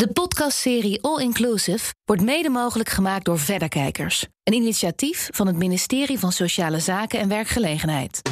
[0.00, 6.18] De podcastserie All Inclusive wordt mede mogelijk gemaakt door Verderkijkers, een initiatief van het ministerie
[6.18, 8.22] van Sociale Zaken en Werkgelegenheid.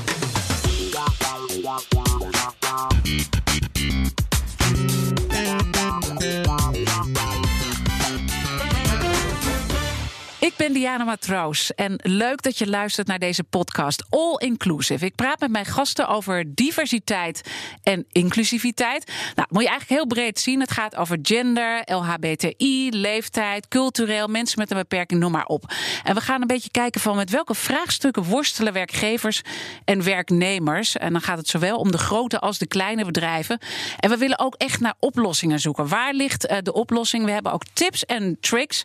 [10.58, 15.04] Ben Diana Matroos en leuk dat je luistert naar deze podcast All Inclusive.
[15.04, 17.50] Ik praat met mijn gasten over diversiteit
[17.82, 19.12] en inclusiviteit.
[19.34, 20.60] Nou, moet je eigenlijk heel breed zien.
[20.60, 25.72] Het gaat over gender, LHBTI, leeftijd, cultureel, mensen met een beperking, noem maar op.
[26.04, 29.42] En we gaan een beetje kijken van met welke vraagstukken worstelen werkgevers
[29.84, 30.96] en werknemers.
[30.96, 33.58] En dan gaat het zowel om de grote als de kleine bedrijven.
[33.98, 35.88] En we willen ook echt naar oplossingen zoeken.
[35.88, 37.24] Waar ligt eh, de oplossing?
[37.24, 38.82] We hebben ook tips en tricks.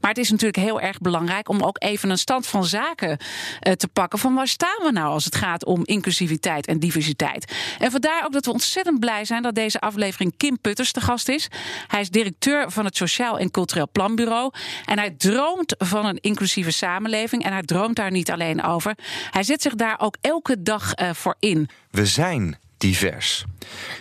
[0.00, 1.10] Maar het is natuurlijk heel erg belangrijk
[1.48, 4.18] om ook even een stand van zaken uh, te pakken.
[4.18, 7.52] Van waar staan we nou als het gaat om inclusiviteit en diversiteit?
[7.78, 11.28] En vandaar ook dat we ontzettend blij zijn dat deze aflevering Kim Putters te gast
[11.28, 11.48] is.
[11.86, 14.52] Hij is directeur van het Sociaal en Cultureel Planbureau.
[14.84, 17.44] En hij droomt van een inclusieve samenleving.
[17.44, 18.94] En hij droomt daar niet alleen over.
[19.30, 21.68] Hij zet zich daar ook elke dag uh, voor in.
[21.90, 23.44] We zijn divers.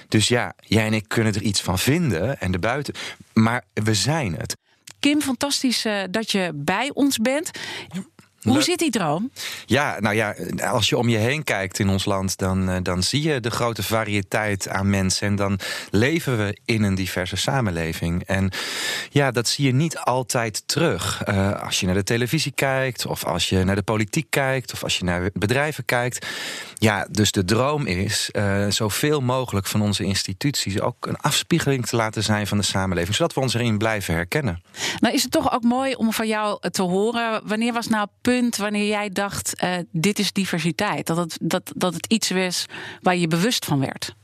[0.07, 2.93] Dus ja, jij en ik kunnen er iets van vinden en de buiten.
[3.33, 4.55] Maar we zijn het.
[5.01, 7.51] Kim, fantastisch uh, dat je bij ons bent.
[8.41, 9.31] Hoe Le zit die droom?
[9.65, 13.03] Ja, nou ja, als je om je heen kijkt in ons land, dan, uh, dan
[13.03, 15.27] zie je de grote variëteit aan mensen.
[15.27, 18.23] En dan leven we in een diverse samenleving.
[18.25, 18.51] En
[19.09, 21.21] ja, dat zie je niet altijd terug.
[21.27, 24.83] Uh, als je naar de televisie kijkt, of als je naar de politiek kijkt, of
[24.83, 26.27] als je naar bedrijven kijkt.
[26.73, 31.95] Ja, dus de droom is uh, zoveel mogelijk van onze instituties ook een afspiegeling te
[31.95, 34.63] laten zijn van de samenleving, zodat we ons erin blijven herkennen.
[34.99, 37.41] Nou, is het toch ook mooi om van jou te horen.
[37.43, 38.07] Wanneer was nou
[38.57, 41.07] wanneer jij dacht: uh, dit is diversiteit?
[41.07, 42.65] Dat het, dat, dat het iets was
[43.01, 44.15] waar je bewust van werd?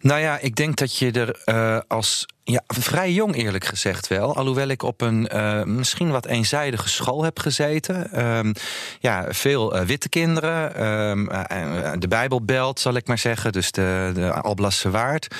[0.00, 4.36] Nou ja, ik denk dat je er uh, als ja, vrij jong eerlijk gezegd wel.
[4.36, 8.24] Alhoewel ik op een uh, misschien wat eenzijdige school heb gezeten.
[8.36, 8.52] Um,
[8.98, 10.86] ja, veel witte kinderen.
[10.86, 11.28] Um,
[11.98, 13.52] de Bijbelbelt, zal ik maar zeggen.
[13.52, 15.34] Dus de, de Alblasse Waard.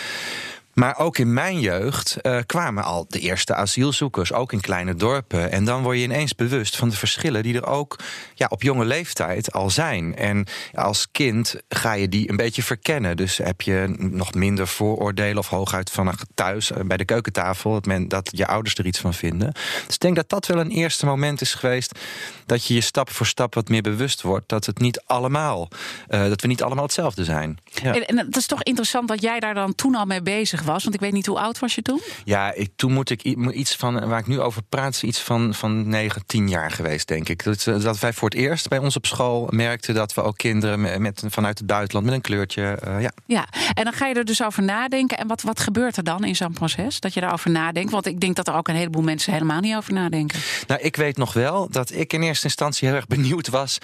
[0.74, 5.50] Maar ook in mijn jeugd uh, kwamen al de eerste asielzoekers, ook in kleine dorpen.
[5.50, 7.98] En dan word je ineens bewust van de verschillen die er ook
[8.34, 10.16] ja, op jonge leeftijd al zijn.
[10.16, 13.16] En als kind ga je die een beetje verkennen.
[13.16, 18.08] Dus heb je nog minder vooroordelen of hooguit van thuis bij de keukentafel, dat, men,
[18.08, 19.52] dat je ouders er iets van vinden.
[19.86, 21.98] Dus ik denk dat dat wel een eerste moment is geweest
[22.46, 25.68] dat je je stap voor stap wat meer bewust wordt dat het niet allemaal,
[26.08, 27.58] uh, dat we niet allemaal hetzelfde zijn.
[27.64, 27.94] Ja.
[27.94, 30.82] En, en het is toch interessant dat jij daar dan toen al mee bezig was.
[30.82, 32.00] Want ik weet niet hoe oud was je toen?
[32.24, 35.88] Ja, ik, toen moet ik iets van, waar ik nu over praat, iets van, van
[35.88, 37.44] 9, 10 jaar geweest, denk ik.
[37.44, 41.02] Dat, dat wij voor het eerst bij ons op school merkten dat we ook kinderen
[41.02, 42.78] met, vanuit het buitenland met een kleurtje.
[42.86, 43.10] Uh, ja.
[43.26, 45.18] ja, en dan ga je er dus over nadenken.
[45.18, 47.00] En wat, wat gebeurt er dan in zo'n proces?
[47.00, 47.90] Dat je daarover nadenkt?
[47.90, 50.38] Want ik denk dat er ook een heleboel mensen helemaal niet over nadenken.
[50.66, 53.78] Nou, ik weet nog wel dat ik in eerste instantie heel erg benieuwd was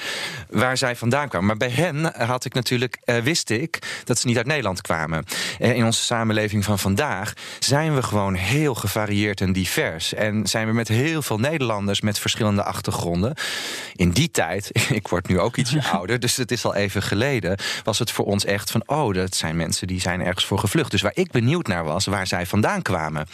[0.51, 1.47] waar zij vandaan kwamen.
[1.47, 5.25] Maar bij hen had ik natuurlijk, uh, wist ik dat ze niet uit Nederland kwamen.
[5.61, 10.15] Uh, in onze samenleving van vandaag zijn we gewoon heel gevarieerd en divers.
[10.15, 13.35] En zijn we met heel veel Nederlanders met verschillende achtergronden.
[13.95, 14.71] In die tijd,
[15.01, 18.25] ik word nu ook ietsje ouder, dus het is al even geleden, was het voor
[18.25, 20.91] ons echt van: oh, dat zijn mensen die zijn ergens voor gevlucht.
[20.91, 23.27] Dus waar ik benieuwd naar was, waar zij vandaan kwamen.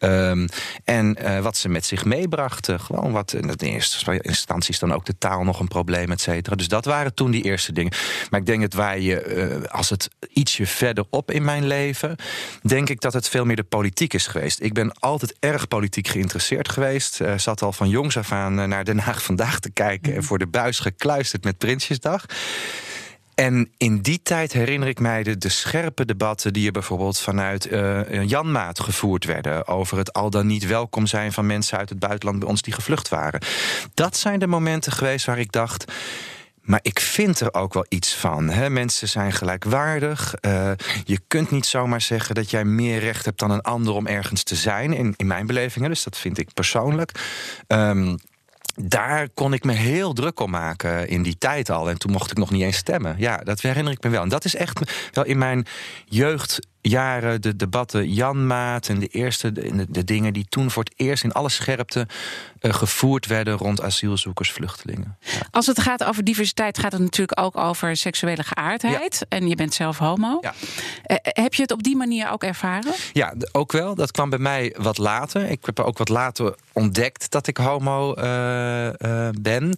[0.00, 0.48] Um,
[0.84, 2.80] en uh, wat ze met zich meebrachten.
[2.80, 6.20] Gewoon wat in de eerste instantie is dan ook de taal nog een probleem, et
[6.20, 6.56] cetera.
[6.56, 7.92] Dus dat waren toen die eerste dingen.
[8.30, 12.16] Maar ik denk dat waar je, uh, als het ietsje verderop in mijn leven,
[12.62, 14.60] denk ik dat het veel meer de politiek is geweest.
[14.60, 17.20] Ik ben altijd erg politiek geïnteresseerd geweest.
[17.20, 20.16] Uh, zat al van jongs af aan uh, naar Den Haag vandaag te kijken mm.
[20.16, 22.26] en voor de buis gekluisterd met Prinsjesdag.
[23.34, 27.70] En in die tijd herinner ik mij de, de scherpe debatten die er bijvoorbeeld vanuit
[27.70, 29.66] uh, Janmaat gevoerd werden.
[29.66, 32.72] Over het al dan niet welkom zijn van mensen uit het buitenland bij ons die
[32.72, 33.40] gevlucht waren.
[33.94, 35.92] Dat zijn de momenten geweest waar ik dacht.
[36.62, 38.48] Maar ik vind er ook wel iets van.
[38.48, 38.70] Hè?
[38.70, 40.34] Mensen zijn gelijkwaardig.
[40.40, 40.70] Uh,
[41.04, 44.42] je kunt niet zomaar zeggen dat jij meer recht hebt dan een ander om ergens
[44.42, 44.92] te zijn.
[44.92, 47.10] In, mijn belevingen, dus dat vind ik persoonlijk.
[47.68, 48.18] Um,
[48.74, 51.90] daar kon ik me heel druk om maken in die tijd al.
[51.90, 53.14] En toen mocht ik nog niet eens stemmen.
[53.18, 54.22] Ja, dat herinner ik me wel.
[54.22, 54.80] En dat is echt
[55.12, 55.66] wel in mijn
[56.04, 60.92] jeugd jaren de debatten Janmaat en de eerste de, de, dingen die toen voor het
[60.96, 62.06] eerst in alle scherpte
[62.60, 65.16] uh, gevoerd werden rond asielzoekers, vluchtelingen.
[65.20, 65.30] Ja.
[65.50, 69.18] Als het gaat over diversiteit, gaat het natuurlijk ook over seksuele geaardheid.
[69.28, 69.38] Ja.
[69.38, 70.38] En je bent zelf homo.
[70.40, 70.54] Ja.
[71.06, 72.92] Uh, heb je het op die manier ook ervaren?
[73.12, 73.94] Ja, ook wel.
[73.94, 75.50] Dat kwam bij mij wat later.
[75.50, 78.88] Ik heb ook wat later ontdekt dat ik homo uh,
[79.40, 79.76] ben.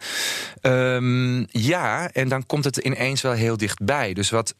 [0.62, 4.12] Um, ja, en dan komt het ineens wel heel dichtbij.
[4.12, 4.55] Dus wat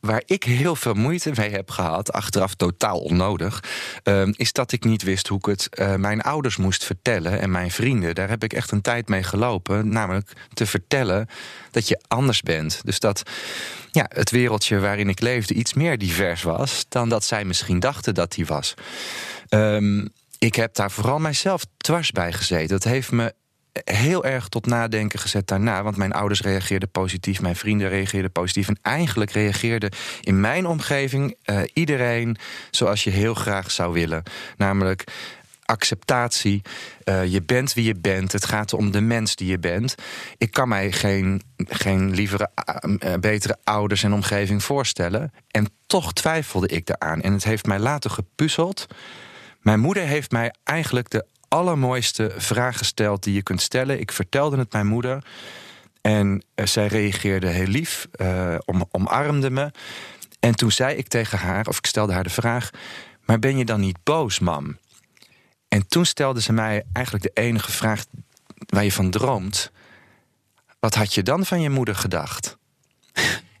[0.00, 3.62] waar ik heel veel moeite mee heb gehad, achteraf totaal onnodig,
[4.02, 7.70] ehm, is dat ik niet wist hoe ik het mijn ouders moest vertellen en mijn
[7.70, 8.14] vrienden.
[8.14, 11.28] Daar heb ik echt een tijd mee gelopen, namelijk te vertellen
[11.70, 12.80] dat je anders bent.
[12.84, 13.22] Dus dat
[13.90, 18.14] ja, het wereldje waarin ik leefde iets meer divers was dan dat zij misschien dachten
[18.14, 18.74] dat die was.
[19.50, 22.68] Um, ik heb daar vooral mijzelf dwars bij gezeten.
[22.68, 23.34] Dat heeft me
[23.84, 25.82] heel erg tot nadenken gezet daarna.
[25.82, 28.68] Want mijn ouders reageerden positief, mijn vrienden reageerden positief.
[28.68, 32.36] En eigenlijk reageerde in mijn omgeving uh, iedereen
[32.70, 34.22] zoals je heel graag zou willen.
[34.56, 35.04] Namelijk
[35.64, 36.62] acceptatie.
[37.04, 38.32] Uh, je bent wie je bent.
[38.32, 39.94] Het gaat om de mens die je bent.
[40.38, 42.50] Ik kan mij geen, geen lievere,
[43.04, 45.32] uh, betere ouders en omgeving voorstellen.
[45.50, 47.20] En toch twijfelde ik daaraan.
[47.20, 48.86] En het heeft mij later gepuzzeld.
[49.60, 54.00] Mijn moeder heeft mij eigenlijk de allermooiste vraag gesteld die je kunt stellen.
[54.00, 55.24] Ik vertelde het mijn moeder.
[56.00, 59.70] En uh, zij reageerde heel lief, uh, om, omarmde me.
[60.40, 62.70] En toen zei ik tegen haar, of ik stelde haar de vraag:
[63.24, 64.78] Maar ben je dan niet boos, mam?
[65.68, 68.04] En toen stelde ze mij eigenlijk de enige vraag
[68.66, 69.70] waar je van droomt:
[70.80, 72.57] Wat had je dan van je moeder gedacht?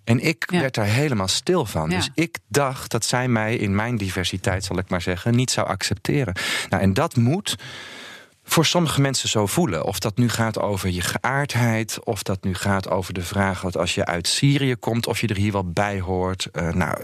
[0.08, 1.88] En ik werd daar helemaal stil van.
[1.88, 5.66] Dus ik dacht dat zij mij in mijn diversiteit, zal ik maar zeggen, niet zou
[5.66, 6.34] accepteren.
[6.68, 7.56] Nou, en dat moet
[8.44, 9.84] voor sommige mensen zo voelen.
[9.84, 13.76] Of dat nu gaat over je geaardheid, of dat nu gaat over de vraag dat
[13.76, 16.48] als je uit Syrië komt, of je er hier wel bij hoort.
[16.52, 16.98] Uh, nou,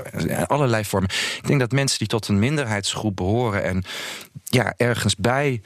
[0.47, 1.11] allerlei vormen.
[1.37, 3.85] Ik denk dat mensen die tot een minderheidsgroep behoren en
[4.45, 5.63] ja, ergens bij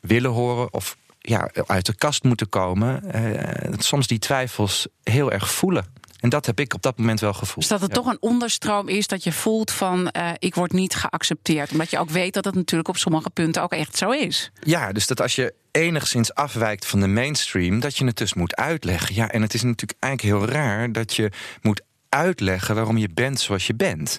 [0.00, 5.50] willen horen of ja, uit de kast moeten komen, uh, soms die twijfels heel erg
[5.50, 5.84] voelen.
[6.20, 7.68] En dat heb ik op dat moment wel gevoeld.
[7.68, 10.94] Dus dat het toch een onderstroom is dat je voelt van uh, ik word niet
[10.94, 11.70] geaccepteerd.
[11.70, 14.50] Omdat je ook weet dat het natuurlijk op sommige punten ook echt zo is.
[14.60, 18.56] Ja, dus dat als je enigszins afwijkt van de mainstream, dat je het dus moet
[18.56, 19.14] uitleggen.
[19.14, 21.30] Ja, en het is natuurlijk eigenlijk heel raar dat je
[21.62, 24.18] moet uitleggen waarom je bent zoals je bent.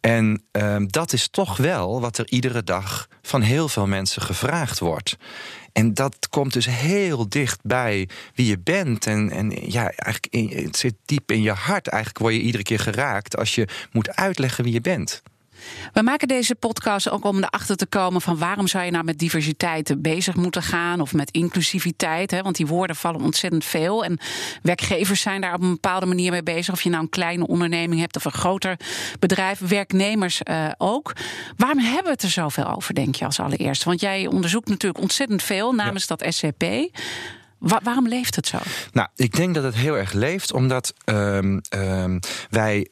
[0.00, 4.78] En uh, dat is toch wel wat er iedere dag van heel veel mensen gevraagd
[4.78, 5.16] wordt.
[5.74, 9.06] En dat komt dus heel dicht bij wie je bent.
[9.06, 11.88] En, en ja, eigenlijk het zit diep in je hart.
[11.88, 15.22] Eigenlijk word je iedere keer geraakt als je moet uitleggen wie je bent.
[15.92, 19.18] We maken deze podcast ook om erachter te komen van waarom zou je nou met
[19.18, 22.30] diversiteit bezig moeten gaan of met inclusiviteit.
[22.30, 22.42] Hè?
[22.42, 24.04] Want die woorden vallen ontzettend veel.
[24.04, 24.18] En
[24.62, 26.74] werkgevers zijn daar op een bepaalde manier mee bezig.
[26.74, 28.76] Of je nou een kleine onderneming hebt of een groter
[29.18, 31.12] bedrijf, werknemers uh, ook.
[31.56, 33.84] Waarom hebben we het er zoveel over, denk je als allereerst?
[33.84, 36.16] Want jij onderzoekt natuurlijk ontzettend veel namens ja.
[36.16, 36.64] dat SCP.
[37.58, 38.58] waarom leeft het zo?
[38.92, 42.20] Nou, ik denk dat het heel erg leeft omdat um, um,
[42.50, 42.88] wij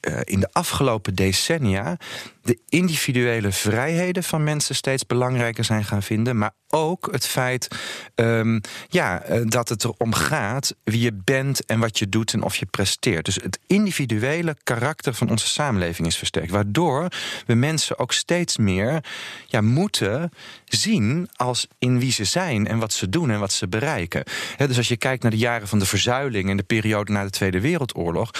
[0.00, 1.96] uh, in de afgelopen decennia
[2.42, 6.38] de individuele vrijheden van mensen steeds belangrijker zijn gaan vinden.
[6.38, 7.68] Maar ook het feit
[8.14, 12.42] um, ja, uh, dat het erom gaat wie je bent en wat je doet en
[12.42, 13.24] of je presteert.
[13.24, 16.50] Dus het individuele karakter van onze samenleving is versterkt.
[16.50, 17.08] Waardoor
[17.46, 19.04] we mensen ook steeds meer
[19.46, 20.32] ja, moeten
[20.64, 24.22] zien als in wie ze zijn en wat ze doen en wat ze bereiken.
[24.56, 27.30] Dus als je kijkt naar de jaren van de verzuiling en de periode na de
[27.30, 28.30] Tweede Wereldoorlog,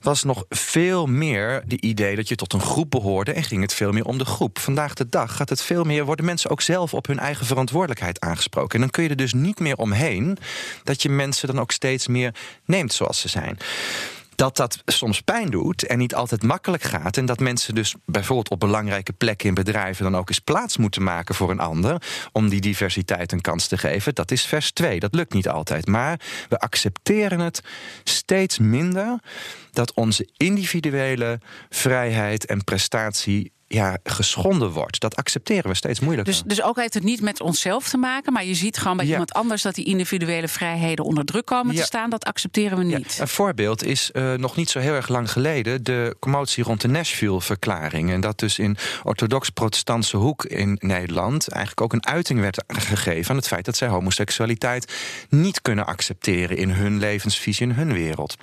[0.00, 3.74] was nog veel meer de idee dat je tot een groep behoorde en ging het
[3.74, 4.58] veel meer om de groep.
[4.58, 8.20] Vandaag de dag gaat het veel meer, worden mensen ook zelf op hun eigen verantwoordelijkheid
[8.20, 8.74] aangesproken.
[8.74, 10.38] En dan kun je er dus niet meer omheen
[10.84, 12.34] dat je mensen dan ook steeds meer
[12.64, 13.58] neemt zoals ze zijn
[14.38, 17.16] dat dat soms pijn doet en niet altijd makkelijk gaat.
[17.16, 21.02] En dat mensen dus bijvoorbeeld op belangrijke plekken in bedrijven dan ook eens plaats moeten
[21.02, 22.02] maken voor een ander.
[22.32, 24.14] Om die diversiteit een kans te geven.
[24.14, 25.00] Dat is vers 2.
[25.00, 25.86] Dat lukt niet altijd.
[25.86, 27.62] Maar we accepteren het
[28.04, 29.18] steeds minder
[29.70, 35.00] dat onze individuele vrijheid en prestatie ja, geschonden wordt.
[35.00, 36.32] Dat accepteren we steeds moeilijker.
[36.32, 39.06] Dus, dus ook heeft het niet met onszelf te maken, maar je ziet gewoon bij
[39.06, 39.12] ja.
[39.12, 41.80] iemand anders dat die individuele vrijheden onder druk komen ja.
[41.80, 42.10] te staan.
[42.10, 43.14] Dat accepteren we niet.
[43.14, 43.22] Ja.
[43.22, 46.88] Een voorbeeld is uh, nog niet zo heel erg lang geleden de commotie rond de
[46.88, 48.10] Nashville-verklaring.
[48.10, 53.36] En dat dus in orthodox-protestantse hoek in Nederland eigenlijk ook een uiting werd gegeven aan
[53.36, 54.92] het feit dat zij homoseksualiteit
[55.28, 58.36] niet kunnen accepteren in hun levensvisie, in hun wereld.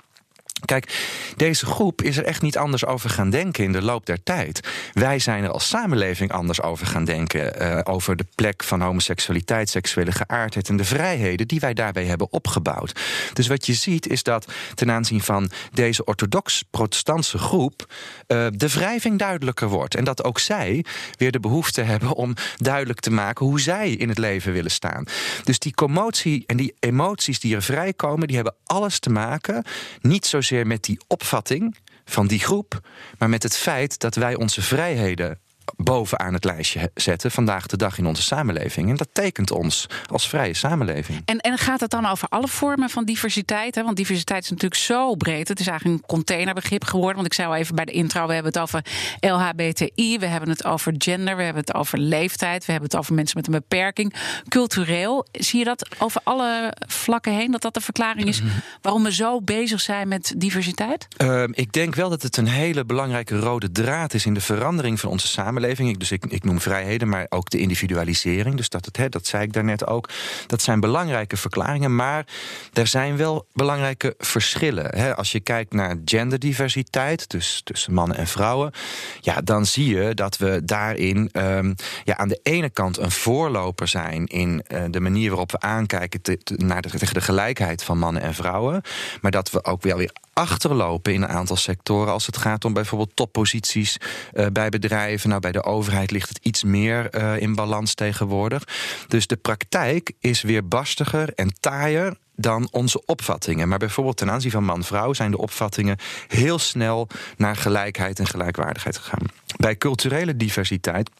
[0.64, 0.98] Kijk,
[1.36, 4.60] deze groep is er echt niet anders over gaan denken in de loop der tijd.
[4.92, 7.62] Wij zijn er als samenleving anders over gaan denken.
[7.62, 12.32] Uh, over de plek van homoseksualiteit, seksuele geaardheid en de vrijheden die wij daarbij hebben
[12.32, 13.00] opgebouwd.
[13.32, 17.86] Dus wat je ziet is dat ten aanzien van deze orthodox-protestantse groep
[18.28, 19.94] uh, de wrijving duidelijker wordt.
[19.94, 20.84] En dat ook zij
[21.16, 25.04] weer de behoefte hebben om duidelijk te maken hoe zij in het leven willen staan.
[25.44, 29.64] Dus die commotie en die emoties die er vrijkomen, die hebben alles te maken,
[30.00, 32.80] niet zozeer met die opvatting van die groep,
[33.18, 35.40] maar met het feit dat wij onze vrijheden
[35.76, 38.90] bovenaan het lijstje zetten vandaag de dag in onze samenleving.
[38.90, 41.22] En dat tekent ons als vrije samenleving.
[41.24, 43.74] En, en gaat het dan over alle vormen van diversiteit?
[43.74, 43.82] Hè?
[43.82, 45.48] Want diversiteit is natuurlijk zo breed.
[45.48, 47.14] Het is eigenlijk een containerbegrip geworden.
[47.14, 48.84] Want ik zei al even bij de intro: we hebben het over
[49.20, 53.14] LHBTI, we hebben het over gender, we hebben het over leeftijd, we hebben het over
[53.14, 54.14] mensen met een beperking.
[54.48, 55.26] Cultureel.
[55.32, 57.50] Zie je dat over alle vlakken heen?
[57.50, 58.42] Dat dat de verklaring is
[58.82, 61.08] waarom we zo bezig zijn met diversiteit?
[61.22, 65.00] Uh, ik denk wel dat het een hele belangrijke rode draad is in de verandering
[65.00, 65.54] van onze samenleving.
[65.64, 68.56] Ik, dus ik, ik noem vrijheden, maar ook de individualisering.
[68.56, 70.08] Dus dat, het, hè, dat zei ik daarnet ook.
[70.46, 72.26] Dat zijn belangrijke verklaringen, maar
[72.72, 74.98] er zijn wel belangrijke verschillen.
[74.98, 75.16] Hè.
[75.16, 78.72] Als je kijkt naar genderdiversiteit, dus tussen mannen en vrouwen,
[79.20, 83.88] ja, dan zie je dat we daarin um, ja, aan de ene kant een voorloper
[83.88, 86.20] zijn in uh, de manier waarop we aankijken
[86.56, 88.82] naar de, tegen de gelijkheid van mannen en vrouwen.
[89.20, 92.72] Maar dat we ook wel weer achterlopen in een aantal sectoren als het gaat om
[92.72, 93.96] bijvoorbeeld topposities
[94.32, 95.28] uh, bij bedrijven.
[95.28, 98.62] Nou, bij de overheid ligt het iets meer uh, in balans tegenwoordig.
[99.08, 103.68] Dus de praktijk is weer barstiger en taaier dan onze opvattingen.
[103.68, 105.96] Maar bijvoorbeeld ten aanzien van man-vrouw zijn de opvattingen
[106.28, 109.26] heel snel naar gelijkheid en gelijkwaardigheid gegaan.
[109.56, 111.10] Bij culturele diversiteit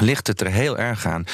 [0.00, 1.24] ligt het er heel erg aan.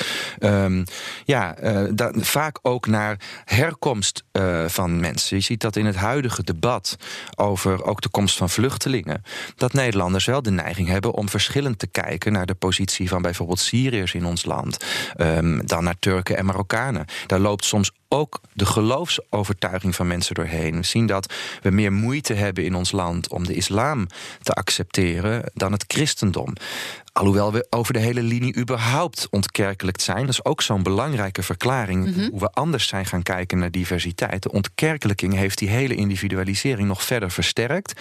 [0.40, 0.84] Um,
[1.24, 1.54] ja,
[1.90, 5.36] dat, vaak ook naar herkomst uh, van mensen.
[5.36, 6.96] Je ziet dat in het huidige debat
[7.36, 9.22] over ook de komst van vluchtelingen.
[9.56, 13.58] Dat Nederlanders wel de neiging hebben om verschillend te kijken naar de positie van bijvoorbeeld
[13.60, 14.84] Syriërs in ons land.
[15.16, 17.04] Um, dan naar Turken en Marokkanen.
[17.26, 20.76] Daar loopt soms ook de geloofsovertuiging van mensen doorheen.
[20.76, 24.06] We zien dat we meer moeite hebben in ons land om de islam
[24.42, 26.52] te accepteren dan het christendom.
[27.12, 30.20] Alhoewel we over de hele linie überhaupt ontkerkelijkt zijn.
[30.20, 32.06] Dat is ook zo'n belangrijke verklaring.
[32.06, 32.30] Mm -hmm.
[32.30, 34.42] Hoe we anders zijn gaan kijken naar diversiteit.
[34.42, 38.00] De ontkerkelijking heeft die hele individualisering nog verder versterkt.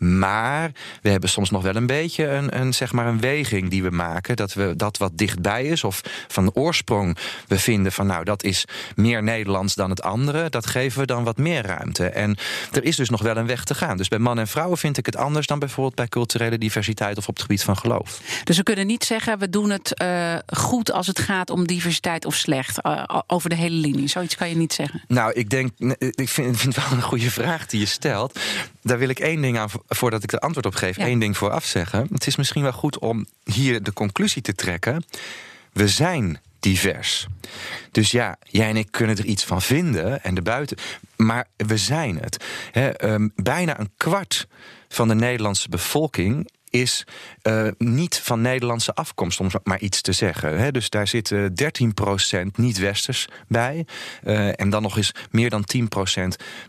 [0.00, 3.82] Maar we hebben soms nog wel een beetje een, een, zeg maar een weging die
[3.82, 4.36] we maken.
[4.36, 5.84] Dat we dat wat dichtbij is.
[5.84, 8.64] Of van oorsprong we vinden van nou dat is
[8.96, 10.48] meer Nederlands dan het andere.
[10.50, 12.06] Dat geven we dan wat meer ruimte.
[12.06, 12.36] En
[12.72, 13.96] er is dus nog wel een weg te gaan.
[13.96, 17.28] Dus bij mannen en vrouwen vind ik het anders dan bijvoorbeeld bij culturele diversiteit of
[17.28, 18.20] op het gebied van geloof.
[18.44, 22.24] Dus we kunnen niet zeggen we doen het uh, goed als het gaat om diversiteit
[22.24, 22.86] of slecht.
[22.86, 24.08] Uh, over de hele linie.
[24.08, 25.02] Zoiets kan je niet zeggen.
[25.08, 28.38] Nou, ik denk, ik vind, vind het wel een goede vraag die je stelt.
[28.82, 31.04] Daar wil ik één ding aan voordat ik de antwoord op geef, ja.
[31.04, 32.06] één ding vooraf zeggen.
[32.12, 35.04] Het is misschien wel goed om hier de conclusie te trekken.
[35.72, 37.26] We zijn divers.
[37.90, 40.76] Dus ja, jij en ik kunnen er iets van vinden en de buiten.
[41.16, 42.44] Maar we zijn het.
[42.70, 44.46] He, um, bijna een kwart
[44.88, 47.06] van de Nederlandse bevolking is
[47.42, 50.72] uh, niet van Nederlandse afkomst, om maar iets te zeggen.
[50.72, 51.52] Dus daar zitten
[52.36, 53.86] 13% niet-westers bij.
[54.24, 56.20] Uh, en dan nog eens meer dan 10%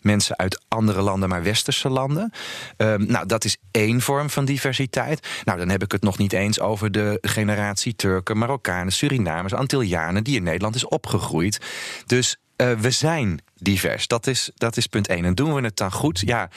[0.02, 2.32] mensen uit andere landen, maar westerse landen.
[2.78, 5.28] Uh, nou, dat is één vorm van diversiteit.
[5.44, 10.24] Nou, dan heb ik het nog niet eens over de generatie Turken, Marokkanen, Surinamers, Antillianen
[10.24, 11.60] die in Nederland is opgegroeid.
[12.06, 14.08] Dus uh, we zijn divers.
[14.08, 15.26] Dat is, dat is punt één.
[15.26, 16.20] En doen we het dan goed?
[16.20, 16.50] Ja.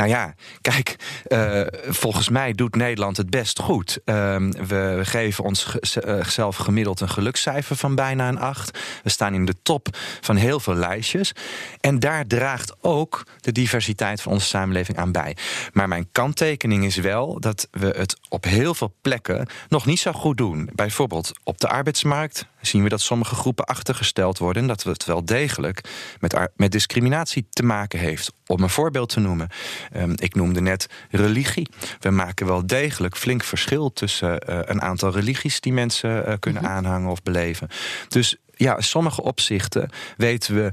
[0.00, 0.96] Nou ja, kijk,
[1.28, 3.98] uh, volgens mij doet Nederland het best goed.
[4.04, 8.78] Uh, we geven onszelf gemiddeld een gelukscijfer van bijna een 8.
[9.02, 9.88] We staan in de top
[10.20, 11.32] van heel veel lijstjes.
[11.80, 15.36] En daar draagt ook de diversiteit van onze samenleving aan bij.
[15.72, 20.12] Maar mijn kanttekening is wel dat we het op heel veel plekken nog niet zo
[20.12, 20.70] goed doen.
[20.74, 24.62] Bijvoorbeeld op de arbeidsmarkt zien we dat sommige groepen achtergesteld worden.
[24.62, 25.80] En dat het wel degelijk
[26.20, 28.32] met, met discriminatie te maken heeft.
[28.46, 29.48] Om een voorbeeld te noemen.
[29.96, 31.68] Um, ik noemde net religie.
[32.00, 36.62] We maken wel degelijk flink verschil tussen uh, een aantal religies die mensen uh, kunnen
[36.62, 36.76] mm-hmm.
[36.76, 37.68] aanhangen of beleven.
[38.08, 40.72] Dus ja, in sommige opzichten weten we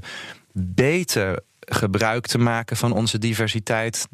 [0.52, 4.08] beter gebruik te maken van onze diversiteit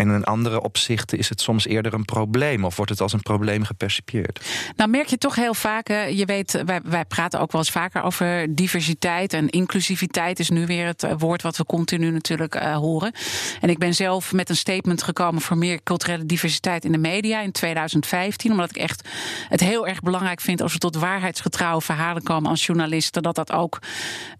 [0.00, 3.22] en in andere opzichten is het soms eerder een probleem of wordt het als een
[3.22, 4.40] probleem gepercipieerd.
[4.76, 8.02] Nou, merk je toch heel vaak, je weet, wij, wij praten ook wel eens vaker
[8.02, 13.12] over diversiteit en inclusiviteit is nu weer het woord wat we continu natuurlijk uh, horen.
[13.60, 17.40] En ik ben zelf met een statement gekomen voor meer culturele diversiteit in de media
[17.40, 19.08] in 2015, omdat ik echt
[19.48, 23.52] het heel erg belangrijk vind als we tot waarheidsgetrouwe verhalen komen als journalisten, dat dat
[23.52, 23.78] ook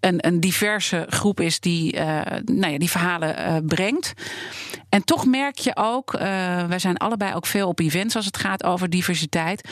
[0.00, 4.12] een, een diverse groep is die, uh, nou ja, die verhalen brengt.
[4.90, 6.20] En toch merk je ook, uh,
[6.64, 9.68] wij zijn allebei ook veel op events als het gaat over diversiteit.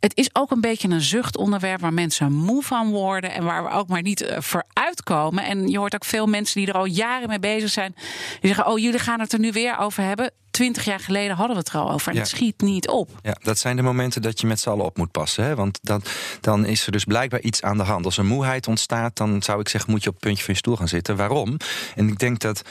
[0.00, 3.70] Het is ook een beetje een zuchtonderwerp waar mensen moe van worden en waar we
[3.70, 5.44] ook maar niet uh, voor uitkomen.
[5.44, 7.92] En je hoort ook veel mensen die er al jaren mee bezig zijn.
[7.94, 11.56] Die zeggen: Oh, jullie gaan het er nu weer over hebben twintig jaar geleden hadden
[11.56, 12.12] we het er al over.
[12.12, 13.10] En het schiet niet op.
[13.22, 15.44] Ja, dat zijn de momenten dat je met z'n allen op moet passen.
[15.44, 15.54] Hè?
[15.54, 16.02] Want dan,
[16.40, 18.04] dan is er dus blijkbaar iets aan de hand.
[18.04, 19.90] Als er moeheid ontstaat, dan zou ik zeggen...
[19.90, 21.16] moet je op het puntje van je stoel gaan zitten.
[21.16, 21.56] Waarom?
[21.94, 22.62] En ik denk dat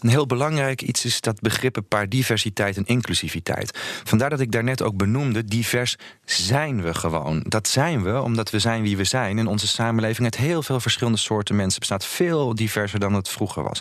[0.00, 1.20] een heel belangrijk iets is...
[1.20, 3.78] dat begrippen paar diversiteit en inclusiviteit.
[4.04, 5.44] Vandaar dat ik daarnet ook benoemde...
[5.44, 7.44] divers zijn we gewoon.
[7.48, 9.38] Dat zijn we omdat we zijn wie we zijn.
[9.38, 12.04] En onze samenleving uit heel veel verschillende soorten mensen bestaat.
[12.04, 13.80] Veel diverser dan het vroeger was.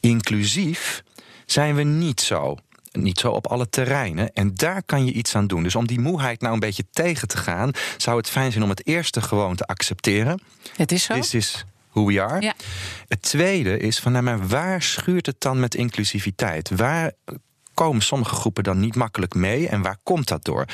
[0.00, 1.02] Inclusief
[1.46, 2.56] zijn we niet zo
[2.96, 4.32] niet zo op alle terreinen.
[4.32, 5.62] En daar kan je iets aan doen.
[5.62, 8.70] Dus om die moeheid nou een beetje tegen te gaan, zou het fijn zijn om
[8.70, 10.40] het eerste gewoon te accepteren.
[10.76, 11.14] Het is zo.
[11.14, 12.40] Dit is who we are.
[12.40, 12.54] Ja.
[13.08, 16.70] Het tweede is van, nou, maar waar schuurt het dan met inclusiviteit?
[16.70, 17.12] Waar
[17.76, 19.68] komen sommige groepen dan niet makkelijk mee.
[19.68, 20.64] En waar komt dat door?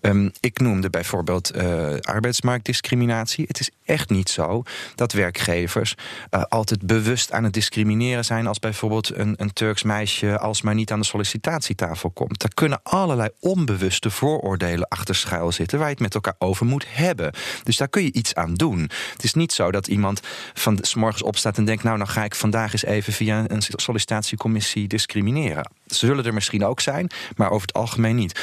[0.00, 3.44] Um, ik noemde bijvoorbeeld uh, arbeidsmarktdiscriminatie.
[3.48, 4.62] Het is echt niet zo
[4.94, 5.94] dat werkgevers
[6.30, 10.92] uh, altijd bewust aan het discrimineren zijn als bijvoorbeeld een, een Turks meisje alsmaar niet
[10.92, 12.40] aan de sollicitatietafel komt.
[12.40, 16.86] Daar kunnen allerlei onbewuste vooroordelen achter schuil zitten waar je het met elkaar over moet
[16.88, 17.32] hebben.
[17.62, 18.90] Dus daar kun je iets aan doen.
[19.12, 20.20] Het is niet zo dat iemand
[20.54, 23.62] van s morgens opstaat en denkt: Nou, dan ga ik vandaag eens even via een
[23.68, 25.70] sollicitatiecommissie discrimineren.
[25.86, 28.40] Ze zullen er misschien ook zijn, maar over het algemeen niet.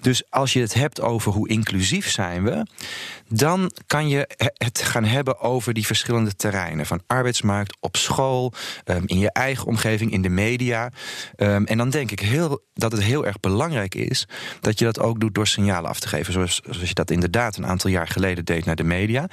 [0.00, 2.66] Dus als je het hebt over hoe inclusief zijn we,
[3.28, 6.86] dan kan je het gaan hebben over die verschillende terreinen.
[6.86, 8.52] Van arbeidsmarkt, op school,
[8.84, 10.90] ehm, in je eigen omgeving, in de media.
[11.36, 14.26] Ehm, en dan denk ik heel, dat het heel erg belangrijk is
[14.60, 16.32] dat je dat ook doet door signalen af te geven.
[16.32, 19.28] Zoals, zoals je dat inderdaad een aantal jaar geleden deed naar de media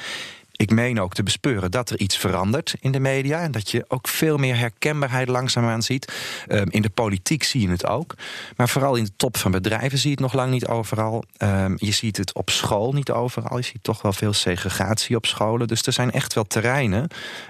[0.59, 3.39] ik meen ook te bespeuren dat er iets verandert in de media.
[3.41, 6.13] En dat je ook veel meer herkenbaarheid langzaamaan ziet.
[6.47, 8.13] Um, in de politiek zie je het ook.
[8.55, 11.23] Maar vooral in de top van bedrijven zie je het nog lang niet overal.
[11.37, 13.57] Um, je ziet het op school niet overal.
[13.57, 15.67] Je ziet toch wel veel segregatie op scholen.
[15.67, 17.07] Dus er zijn echt wel terreinen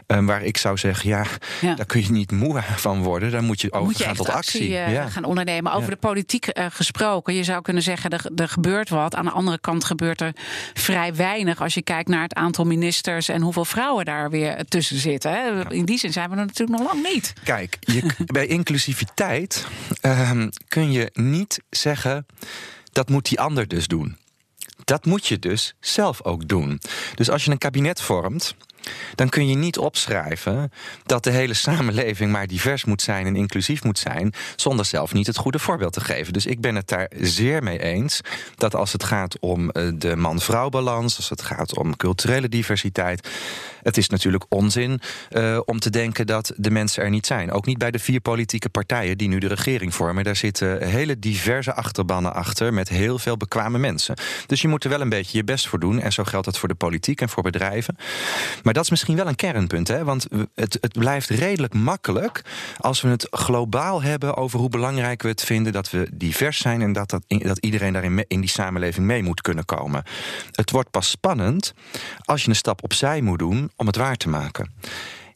[0.07, 1.09] um, waar ik zou zeggen...
[1.09, 1.25] Ja,
[1.61, 3.31] ja, daar kun je niet moe van worden.
[3.31, 4.61] Daar moet je overgaan tot actie.
[4.61, 5.09] actie uh, ja.
[5.09, 5.71] gaan ondernemen.
[5.71, 7.33] Over de politiek uh, gesproken.
[7.33, 9.15] Je zou kunnen zeggen, er, er gebeurt wat.
[9.15, 10.33] Aan de andere kant gebeurt er
[10.73, 11.61] vrij weinig...
[11.61, 15.31] als je kijkt naar het aantal ministers en hoeveel vrouwen daar weer tussen zitten.
[15.31, 15.71] Hè?
[15.71, 17.33] In die zin zijn we er natuurlijk nog lang niet.
[17.43, 19.65] Kijk, je, bij inclusiviteit
[20.01, 22.25] um, kun je niet zeggen
[22.91, 24.17] dat moet die ander dus doen.
[24.83, 26.81] Dat moet je dus zelf ook doen.
[27.15, 28.55] Dus als je een kabinet vormt
[29.15, 30.71] dan kun je niet opschrijven
[31.03, 35.27] dat de hele samenleving maar divers moet zijn en inclusief moet zijn, zonder zelf niet
[35.27, 36.33] het goede voorbeeld te geven.
[36.33, 38.21] Dus ik ben het daar zeer mee eens
[38.55, 43.27] dat als het gaat om eh, de man-vrouw balans, als het gaat om culturele diversiteit,
[43.83, 47.51] het is natuurlijk onzin uh, om te denken dat de mensen er niet zijn.
[47.51, 50.23] Ook niet bij de vier politieke partijen die nu de regering vormen.
[50.23, 54.15] Daar zitten hele diverse achterbannen achter met heel veel bekwame mensen.
[54.45, 55.99] Dus je moet er wel een beetje je best voor doen.
[55.99, 57.95] En zo geldt dat voor de politiek en voor bedrijven.
[58.63, 59.87] Maar dat is misschien wel een kernpunt.
[59.87, 60.03] Hè?
[60.03, 62.41] Want het, het blijft redelijk makkelijk
[62.77, 66.81] als we het globaal hebben over hoe belangrijk we het vinden dat we divers zijn
[66.81, 70.03] en dat, dat iedereen daarin in die samenleving mee moet kunnen komen.
[70.51, 71.73] Het wordt pas spannend
[72.25, 74.71] als je een stap opzij moet doen om het waar te maken.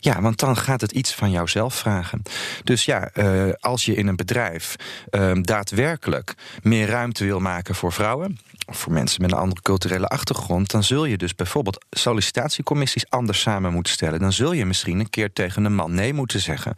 [0.03, 2.21] Ja, want dan gaat het iets van jouzelf vragen.
[2.63, 4.75] Dus ja, uh, als je in een bedrijf
[5.11, 8.39] uh, daadwerkelijk meer ruimte wil maken voor vrouwen.
[8.65, 10.71] Of voor mensen met een andere culturele achtergrond.
[10.71, 14.19] dan zul je dus bijvoorbeeld sollicitatiecommissies anders samen moeten stellen.
[14.19, 16.75] Dan zul je misschien een keer tegen een man nee moeten zeggen.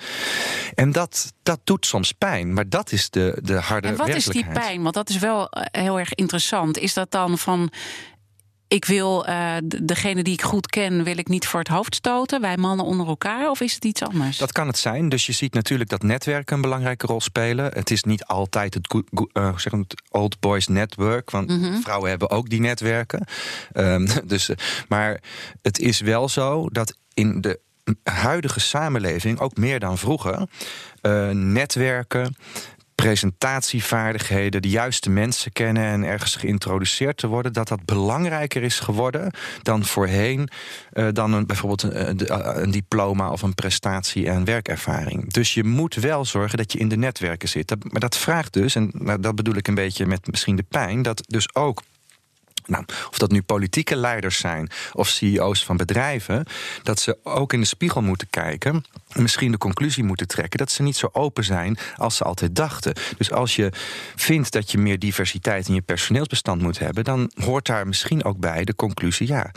[0.76, 4.48] En dat, dat doet soms pijn, maar dat is de, de harde en wat werkelijkheid.
[4.48, 4.82] is die pijn?
[4.82, 6.78] Want dat is wel eh, heel erg interessant.
[6.78, 7.72] Is dat dan van
[8.76, 12.42] ik wil uh, degene die ik goed ken, wil ik niet voor het hoofd stoten.
[12.42, 14.38] Wij mannen onder elkaar, of is het iets anders?
[14.38, 15.10] Dat kan het zijn.
[15.10, 17.72] Dus je ziet natuurlijk dat netwerken een belangrijke rol spelen.
[17.74, 18.94] Het is niet altijd het,
[19.34, 21.82] uh, zeg het old boys network, want -hmm.
[21.82, 23.26] vrouwen hebben ook die netwerken.
[23.74, 24.50] Um, dus,
[24.88, 25.22] maar
[25.62, 27.60] het is wel zo dat in de
[28.04, 30.48] huidige samenleving, ook meer dan vroeger,
[31.02, 32.36] uh, netwerken
[32.96, 39.32] presentatievaardigheden, de juiste mensen kennen en ergens geïntroduceerd te worden, dat dat belangrijker is geworden
[39.62, 40.50] dan voorheen,
[40.94, 45.34] uh, dan bijvoorbeeld een, een, diploma of een prestatie en werkervaring.
[45.34, 47.76] Dus je moet wel zorgen dat je in de netwerken zit.
[47.92, 51.24] Maar dat vraagt dus, en dat bedoel ik een beetje met misschien de pijn, dat
[51.28, 51.82] dus ook
[52.66, 56.46] nou, of dat nu politieke leiders zijn of CEO's van bedrijven,
[56.84, 58.84] dat ze ook in de spiegel moeten kijken.
[59.10, 62.56] En misschien de conclusie moeten trekken dat ze niet zo open zijn als ze altijd
[62.56, 62.94] dachten.
[63.18, 63.72] Dus als je
[64.16, 68.38] vindt dat je meer diversiteit in je personeelsbestand moet hebben, dan hoort daar misschien ook
[68.38, 69.52] bij de conclusie: ja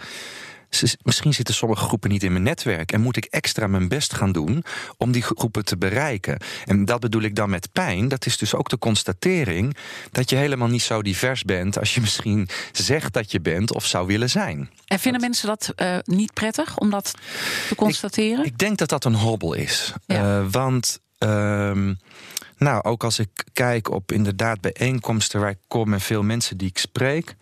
[1.02, 4.32] misschien zitten sommige groepen niet in mijn netwerk en moet ik extra mijn best gaan
[4.32, 4.64] doen
[4.96, 6.38] om die groepen te bereiken.
[6.64, 8.08] En dat bedoel ik dan met pijn.
[8.08, 9.76] Dat is dus ook de constatering
[10.10, 13.86] dat je helemaal niet zo divers bent als je misschien zegt dat je bent of
[13.86, 14.70] zou willen zijn.
[14.84, 15.30] En vinden dat...
[15.30, 17.14] mensen dat uh, niet prettig om dat
[17.68, 18.44] te constateren?
[18.44, 19.92] Ik, ik, denk dat dat een hobbel is.
[20.06, 20.40] Ja.
[20.40, 21.00] Uh, want.
[21.18, 21.90] Uh,
[22.58, 26.68] Nou, ook als ik kijk op inderdaad bijeenkomsten waar ik kom en veel mensen die
[26.68, 27.36] ik spreek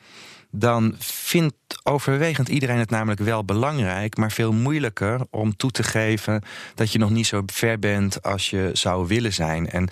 [0.59, 6.43] dan vindt overwegend iedereen het namelijk wel belangrijk, maar veel moeilijker om toe te geven
[6.75, 9.71] dat je nog niet zo ver bent als je zou willen zijn.
[9.71, 9.89] En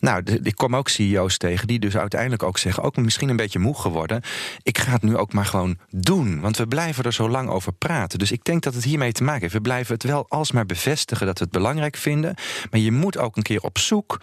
[0.00, 3.58] nou, ik kom ook CEO's tegen die dus uiteindelijk ook zeggen, ook misschien een beetje
[3.58, 4.22] moe geworden,
[4.62, 7.72] ik ga het nu ook maar gewoon doen, want we blijven er zo lang over
[7.72, 8.18] praten.
[8.18, 9.52] Dus ik denk dat het hiermee te maken heeft.
[9.52, 12.34] We blijven het wel alsmaar bevestigen dat we het belangrijk vinden,
[12.70, 14.20] maar je moet ook een keer op zoek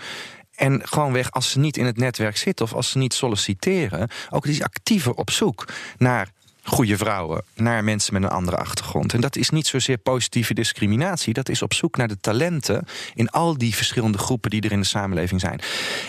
[0.55, 4.43] en gewoonweg, als ze niet in het netwerk zitten of als ze niet solliciteren, ook
[4.43, 6.29] die actiever op zoek naar
[6.65, 9.13] goede vrouwen naar mensen met een andere achtergrond.
[9.13, 13.29] En dat is niet zozeer positieve discriminatie, dat is op zoek naar de talenten in
[13.29, 15.59] al die verschillende groepen die er in de samenleving zijn.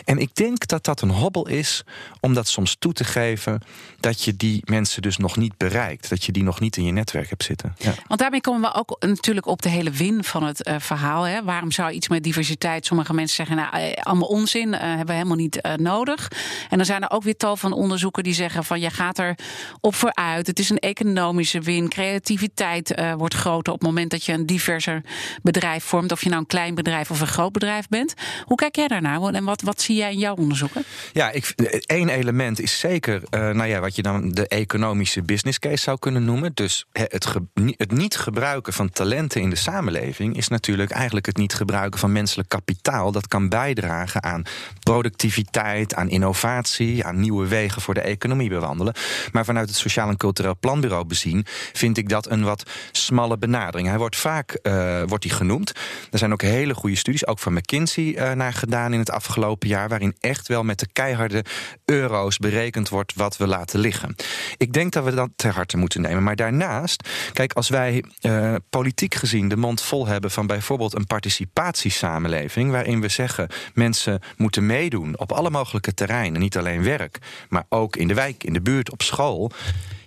[0.05, 1.85] En ik denk dat dat een hobbel is
[2.21, 3.63] om dat soms toe te geven
[4.01, 6.93] dat je die mensen dus nog niet bereikt, dat je die nog niet in je
[6.93, 7.75] netwerk hebt zitten.
[7.79, 7.95] Ja.
[8.07, 11.23] Want daarmee komen we ook natuurlijk op de hele win van het uh, verhaal.
[11.23, 11.45] Hè?
[11.45, 12.87] Waarom zou iets met diversiteit?
[12.87, 16.31] Sommige mensen zeggen, nou, eh, allemaal onzin, uh, hebben we helemaal niet nodig.
[16.71, 19.35] En dan zijn er ook weer tal van onderzoeken die zeggen van je gaat er
[19.81, 20.46] op vooruit.
[20.47, 21.89] Het is een economische win.
[21.89, 25.03] Creativiteit uh, wordt groter op het moment dat je een diverser
[25.43, 26.13] bedrijf vormt.
[26.13, 28.15] Of je nou een klein bedrijf of een groot bedrijf bent.
[28.45, 29.23] Hoe kijk jij daarnaar?
[29.23, 30.85] En wat, wat zie jij in jouw onderzoeken?
[31.13, 31.53] Ja, ik,
[31.87, 35.99] één element is zeker uh, nou ja, wat je dan de economische business case zou
[35.99, 36.51] kunnen noemen.
[36.55, 37.35] Dus het,
[37.77, 42.13] het niet gebruiken van talenten in de samenleving is natuurlijk eigenlijk het niet gebruiken van
[42.13, 43.13] menselijk kapitaal.
[43.13, 44.43] Dat kan bijdragen aan
[44.83, 48.95] productiviteit, aan innovatie, aan nieuwe wegen voor de economie bewandelen.
[49.33, 53.89] Maar vanuit het sociaal en cultureel planbureau bezien, vind ik dat een wat smalle benadering.
[53.89, 55.73] Hij wordt vaak uh, wordt hij genoemd.
[56.11, 59.69] Er zijn ook hele goede studies, ook van McKinsey, uh, naar gedaan in het afgelopen
[59.69, 61.45] jaar, waarin echt wel met de keiharde
[61.85, 64.15] euro's berekend wordt wat we laten liggen.
[64.57, 66.23] Ik denk dat we dat ter harte moeten nemen.
[66.23, 71.07] Maar daarnaast, kijk, als wij uh, politiek gezien de mond vol hebben van bijvoorbeeld een
[71.07, 77.19] participatiesamenleving, waarin we zeggen mensen moeten meedoen op alle mogelijke terreinen, niet alleen werk,
[77.49, 79.51] maar ook in de wijk, in de buurt, op school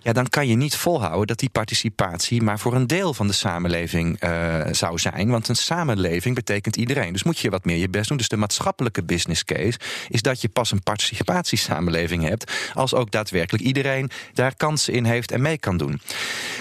[0.01, 3.33] ja, dan kan je niet volhouden dat die participatie maar voor een deel van de
[3.33, 5.29] samenleving uh, zou zijn.
[5.29, 7.13] Want een samenleving betekent iedereen.
[7.13, 8.17] Dus moet je wat meer je best doen.
[8.17, 12.51] Dus de maatschappelijke business case is dat je pas een participatiesamenleving hebt.
[12.73, 16.01] als ook daadwerkelijk iedereen daar kansen in heeft en mee kan doen.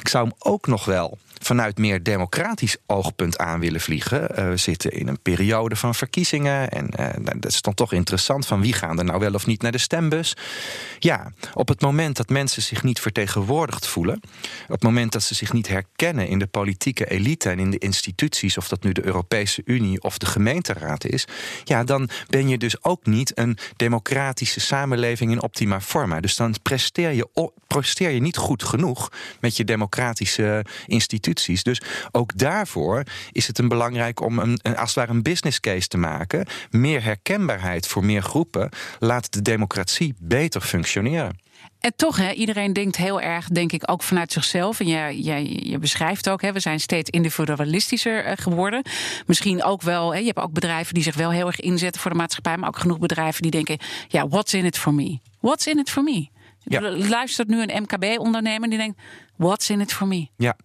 [0.01, 4.29] Ik zou hem ook nog wel vanuit meer democratisch oogpunt aan willen vliegen.
[4.31, 6.69] Uh, we zitten in een periode van verkiezingen.
[6.69, 7.07] En uh,
[7.41, 9.79] dat is dan toch interessant van wie gaan er nou wel of niet naar de
[9.79, 10.37] stembus.
[10.99, 14.21] Ja, op het moment dat mensen zich niet vertegenwoordigd voelen.
[14.63, 17.79] Op het moment dat ze zich niet herkennen in de politieke elite en in de
[17.79, 18.57] instituties.
[18.57, 21.27] Of dat nu de Europese Unie of de gemeenteraad is.
[21.65, 26.21] Ja, dan ben je dus ook niet een democratische samenleving in optima forma.
[26.21, 27.29] Dus dan presteer je,
[27.69, 31.63] presteer je niet goed genoeg met je democratische instituties.
[31.63, 33.03] Dus ook daarvoor
[33.33, 36.47] is het een belangrijk om een, als het ware een business case te maken.
[36.71, 41.47] Meer herkenbaarheid voor meer groepen laat de democratie beter functioneren.
[41.81, 44.81] En toch, hè, iedereen denkt heel erg, denk ik, ook vanuit zichzelf.
[44.81, 48.83] En jij, jij je beschrijft ook, hè, we zijn steeds individualistischer uh, geworden.
[49.27, 52.11] Misschien ook wel, hè, je hebt ook bedrijven die zich wel heel erg inzetten voor
[52.11, 52.57] de maatschappij.
[52.57, 53.79] Maar ook genoeg bedrijven die denken,
[54.09, 55.19] ja, what's in it for me?
[55.41, 56.29] What's in it for me?
[56.69, 56.97] Ja.
[57.09, 59.01] Luistert nu een MKB-ondernemer die denkt,
[59.37, 60.29] what's in it for me?
[60.37, 60.57] Ja.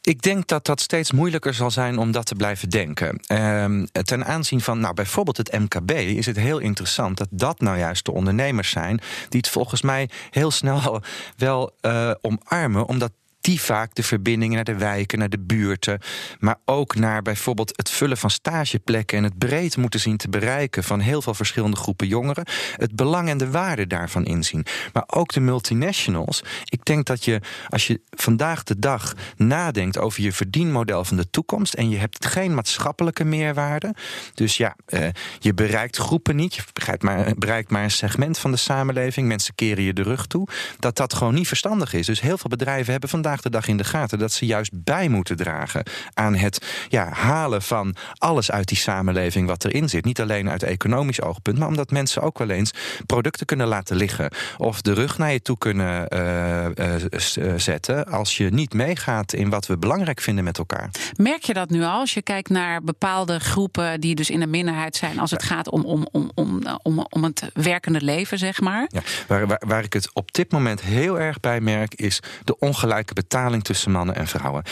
[0.00, 3.20] Ik denk dat dat steeds moeilijker zal zijn om dat te blijven denken.
[3.32, 7.78] Um, ten aanzien van nou, bijvoorbeeld het MKB is het heel interessant dat dat nou
[7.78, 11.02] juist de ondernemers zijn die het volgens mij heel snel
[11.36, 13.12] wel uh, omarmen, omdat
[13.44, 15.98] die vaak de verbindingen naar de wijken, naar de buurten,
[16.38, 20.84] maar ook naar bijvoorbeeld het vullen van stageplekken en het breed moeten zien te bereiken
[20.84, 24.66] van heel veel verschillende groepen jongeren, het belang en de waarde daarvan inzien.
[24.92, 26.42] Maar ook de multinationals.
[26.64, 31.30] Ik denk dat je, als je vandaag de dag nadenkt over je verdienmodel van de
[31.30, 33.94] toekomst en je hebt geen maatschappelijke meerwaarde,
[34.34, 38.50] dus ja, eh, je bereikt groepen niet, je bereikt maar, bereikt maar een segment van
[38.50, 42.06] de samenleving, mensen keren je de rug toe, dat dat gewoon niet verstandig is.
[42.06, 45.08] Dus heel veel bedrijven hebben vandaag de dag in de gaten dat ze juist bij
[45.08, 45.82] moeten dragen
[46.14, 50.04] aan het ja, halen van alles uit die samenleving wat erin zit.
[50.04, 52.70] Niet alleen uit economisch oogpunt, maar omdat mensen ook wel eens
[53.06, 58.36] producten kunnen laten liggen of de rug naar je toe kunnen uh, uh, zetten als
[58.36, 60.90] je niet meegaat in wat we belangrijk vinden met elkaar.
[61.16, 64.46] Merk je dat nu al als je kijkt naar bepaalde groepen die dus in de
[64.46, 68.60] minderheid zijn als het gaat om, om, om, om, om, om het werkende leven, zeg
[68.60, 68.88] maar?
[68.88, 72.58] Ja, waar, waar, waar ik het op dit moment heel erg bij merk, is de
[72.58, 74.62] ongelijke betaling tussen mannen en vrouwen.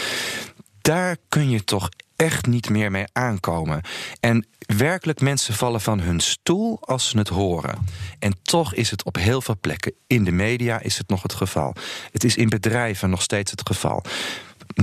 [0.81, 3.81] Daar kun je toch echt niet meer mee aankomen.
[4.21, 7.87] En werkelijk mensen vallen van hun stoel als ze het horen.
[8.19, 9.93] En toch is het op heel veel plekken.
[10.07, 11.75] In de media is het nog het geval.
[12.13, 14.05] Het is in bedrijven nog steeds het geval.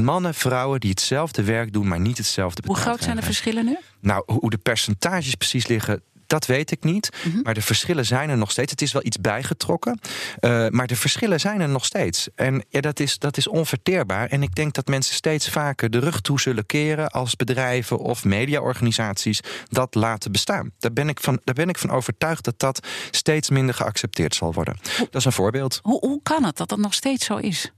[0.01, 3.77] Mannen, vrouwen die hetzelfde werk doen, maar niet hetzelfde Hoe groot zijn de verschillen nu?
[3.99, 7.09] Nou, hoe de percentages precies liggen, Dat weet ik niet.
[7.23, 7.41] Mhm.
[7.41, 8.71] Maar de verschillen zijn er nog steeds.
[8.71, 9.99] Het is wel iets bijgetrokken.
[10.39, 12.27] Uh, maar de verschillen zijn er nog steeds.
[12.35, 14.27] En ja, dat, is, dat is onverteerbaar.
[14.27, 18.23] En ik denk dat mensen steeds vaker de rug toe zullen keren als bedrijven of
[18.23, 19.39] mediaorganisaties
[19.69, 20.71] dat laten bestaan.
[20.79, 24.53] Daar ben ik van, daar ben ik van overtuigd dat dat steeds minder geaccepteerd zal
[24.53, 24.77] worden.
[24.97, 25.79] Dat is een voorbeeld.
[25.83, 27.71] Hoe, hoe kan het dat dat nog steeds zo is?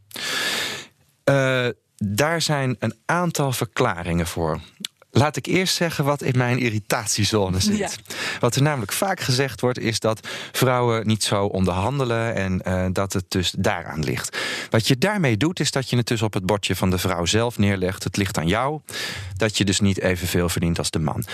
[1.26, 4.60] Uh, daar zijn een aantal verklaringen voor.
[5.12, 7.78] Laat ik eerst zeggen wat in mijn irritatiezone zit.
[7.78, 7.90] Ja.
[8.40, 13.14] Wat er namelijk vaak gezegd wordt, is dat vrouwen niet zo onderhandelen en uh, dat
[13.14, 14.38] het dus daaraan ligt.
[14.70, 17.26] Wat je daarmee doet, is dat je het dus op het bordje van de vrouw
[17.26, 18.04] zelf neerlegt.
[18.04, 18.82] Het ligt aan jou,
[19.38, 21.26] dat je dus niet evenveel verdient als de man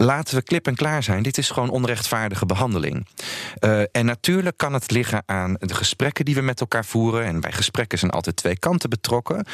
[0.00, 1.22] laten we klip en klaar zijn.
[1.22, 3.06] Dit is gewoon onrechtvaardige behandeling.
[3.60, 7.24] Uh, en natuurlijk kan het liggen aan de gesprekken die we met elkaar voeren.
[7.24, 9.44] En bij gesprekken zijn altijd twee kanten betrokken.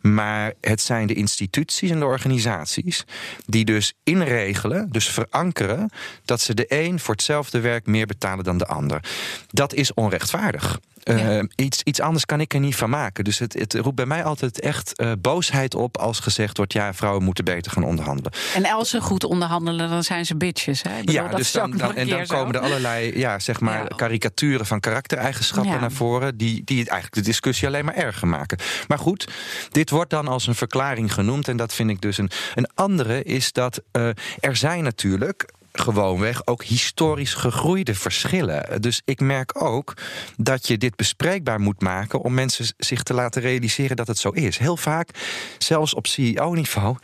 [0.00, 3.04] Maar het zijn de instituties en de organisaties
[3.46, 5.90] die dus inregelen, dus verankeren,
[6.24, 9.00] dat ze de een voor hetzelfde werk meer betalen dan de ander.
[9.48, 10.80] Dat is onrechtvaardig.
[11.10, 13.24] Uh, iets, iets anders kan ik er niet van maken.
[13.24, 16.94] Dus het, het roept bij mij altijd echt uh, boosheid op als gezegd wordt: ja,
[16.94, 18.32] vrouwen moeten beter gaan onderhandelen.
[18.54, 20.82] En als ze goed onderhandelen, dan zijn ze bitches.
[20.82, 21.00] Hè?
[21.00, 23.96] Bedoel, ja, dus dan, dan en dan komen er allerlei ja, zeg maar, ja.
[23.96, 25.80] karikaturen van karaktereigenschappen ja.
[25.80, 28.58] naar voren, die, die eigenlijk de discussie alleen maar erger maken.
[28.88, 29.28] Maar goed,
[29.70, 31.48] dit wordt dan als een verklaring genoemd.
[31.48, 32.30] En dat vind ik dus een.
[32.54, 34.08] Een andere is dat uh,
[34.40, 38.82] er zijn natuurlijk gewoonweg ook historisch gegroeide verschillen.
[38.82, 39.94] Dus ik merk ook
[40.36, 44.30] dat je dit bespreekbaar moet maken om mensen zich te laten realiseren dat het zo
[44.30, 44.58] is.
[44.58, 45.08] Heel vaak,
[45.58, 46.96] zelfs op CEO-niveau,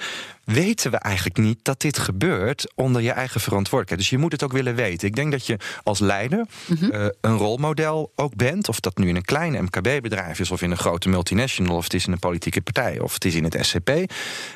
[0.44, 4.00] weten we eigenlijk niet dat dit gebeurt onder je eigen verantwoordelijkheid.
[4.00, 5.09] Dus je moet het ook willen weten.
[5.09, 6.92] Ik denk dat je als leider mm -hmm.
[6.92, 8.68] uh, een rolmodel ook bent.
[8.68, 11.94] Of dat nu in een klein MKB-bedrijf is, of in een grote multinational, of het
[11.94, 13.90] is in een politieke partij, of het is in het SCP.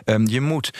[0.05, 0.71] Um, je moet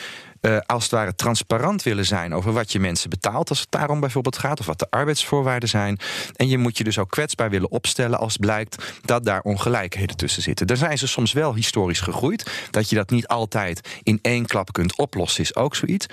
[0.45, 3.99] uh, als het ware transparant willen zijn over wat je mensen betaalt, als het daarom
[3.99, 5.99] bijvoorbeeld gaat, of wat de arbeidsvoorwaarden zijn.
[6.35, 10.41] En je moet je dus ook kwetsbaar willen opstellen als blijkt dat daar ongelijkheden tussen
[10.41, 10.67] zitten.
[10.67, 12.51] Daar zijn ze soms wel historisch gegroeid.
[12.71, 16.05] Dat je dat niet altijd in één klap kunt oplossen, is ook zoiets.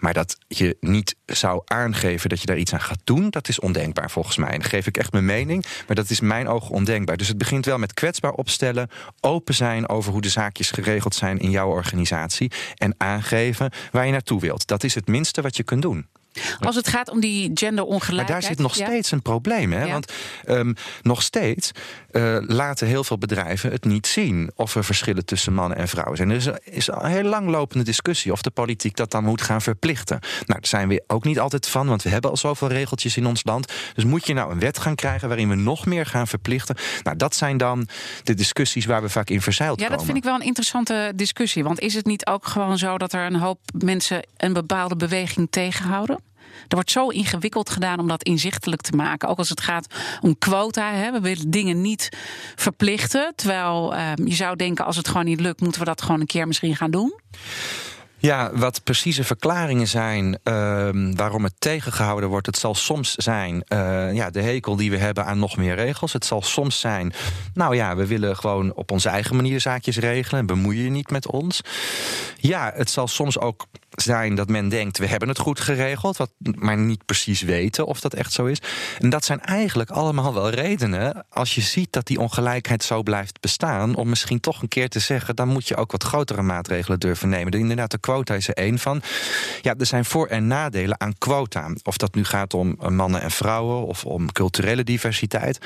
[0.00, 3.60] Maar dat je niet zou aangeven dat je daar iets aan gaat doen, dat is
[3.60, 4.50] ondenkbaar volgens mij.
[4.50, 7.16] En dan geef ik echt mijn mening, maar dat is mijn ogen ondenkbaar.
[7.16, 8.88] Dus het begint wel met kwetsbaar opstellen,
[9.20, 14.12] open zijn over hoe de zaakjes geregeld zijn in jouw organisatie en aangeven waar je
[14.12, 14.66] naartoe wilt.
[14.66, 16.06] Dat is het minste wat je kunt doen.
[16.60, 18.28] Als het gaat om die genderongelijkheid.
[18.28, 18.86] Maar daar zit nog ja?
[18.86, 19.72] steeds een probleem.
[19.72, 19.84] Hè?
[19.84, 19.92] Ja.
[19.92, 20.12] Want
[20.48, 21.70] um, nog steeds
[22.12, 26.16] uh, laten heel veel bedrijven het niet zien of er verschillen tussen mannen en vrouwen
[26.16, 26.30] zijn.
[26.30, 30.18] Er is, is een heel langlopende discussie of de politiek dat dan moet gaan verplichten.
[30.20, 33.26] Nou, daar zijn we ook niet altijd van, want we hebben al zoveel regeltjes in
[33.26, 33.72] ons land.
[33.94, 36.76] Dus moet je nou een wet gaan krijgen waarin we nog meer gaan verplichten?
[37.02, 37.88] Nou, dat zijn dan
[38.22, 39.98] de discussies waar we vaak in verzeild ja, komen.
[39.98, 41.64] dat vind ik wel een interessante discussie.
[41.64, 45.48] Want is het niet ook gewoon zo dat er een hoop mensen een bepaalde beweging
[45.50, 46.19] tegenhouden?
[46.68, 49.28] Er wordt zo ingewikkeld gedaan om dat inzichtelijk te maken.
[49.28, 50.92] Ook als het gaat om quota.
[50.92, 51.12] Hè.
[51.12, 52.08] We willen dingen niet
[52.56, 53.32] verplichten.
[53.34, 56.26] Terwijl uh, je zou denken, als het gewoon niet lukt, moeten we dat gewoon een
[56.26, 57.14] keer misschien gaan doen.
[58.20, 62.46] Ja, wat precieze verklaringen zijn uh, waarom het tegengehouden wordt.
[62.46, 66.12] Het zal soms zijn uh, ja, de hekel die we hebben aan nog meer regels.
[66.12, 67.12] Het zal soms zijn,
[67.54, 70.46] nou ja, we willen gewoon op onze eigen manier zaakjes regelen.
[70.46, 71.60] Bemoei je niet met ons.
[72.36, 76.30] Ja, het zal soms ook zijn dat men denkt, we hebben het goed geregeld, wat,
[76.38, 78.60] maar niet precies weten of dat echt zo is.
[78.98, 83.40] En dat zijn eigenlijk allemaal wel redenen, als je ziet dat die ongelijkheid zo blijft
[83.40, 87.00] bestaan, om misschien toch een keer te zeggen, dan moet je ook wat grotere maatregelen
[87.00, 87.52] durven nemen.
[87.52, 89.02] Inderdaad, de quota is er één van.
[89.62, 91.70] Ja, er zijn voor- en nadelen aan quota.
[91.82, 95.58] Of dat nu gaat om mannen en vrouwen of om culturele diversiteit.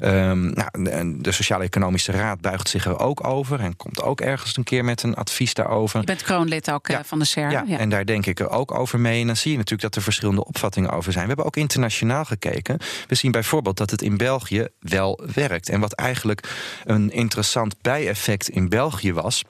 [0.00, 4.64] Um, nou, de Sociaal-Economische Raad buigt zich er ook over en komt ook ergens een
[4.64, 6.00] keer met een advies daarover.
[6.00, 7.04] Je bent kroonlid ook ja.
[7.04, 7.50] van de SER.
[7.50, 9.20] Ja, En daar denk ik ook over mee.
[9.20, 11.22] En dan zie je natuurlijk dat er verschillende opvattingen over zijn.
[11.22, 12.78] We hebben ook internationaal gekeken.
[13.06, 15.68] We zien bijvoorbeeld dat het in België wel werkt.
[15.68, 16.48] En wat eigenlijk
[16.84, 19.44] een interessant bijeffect in België was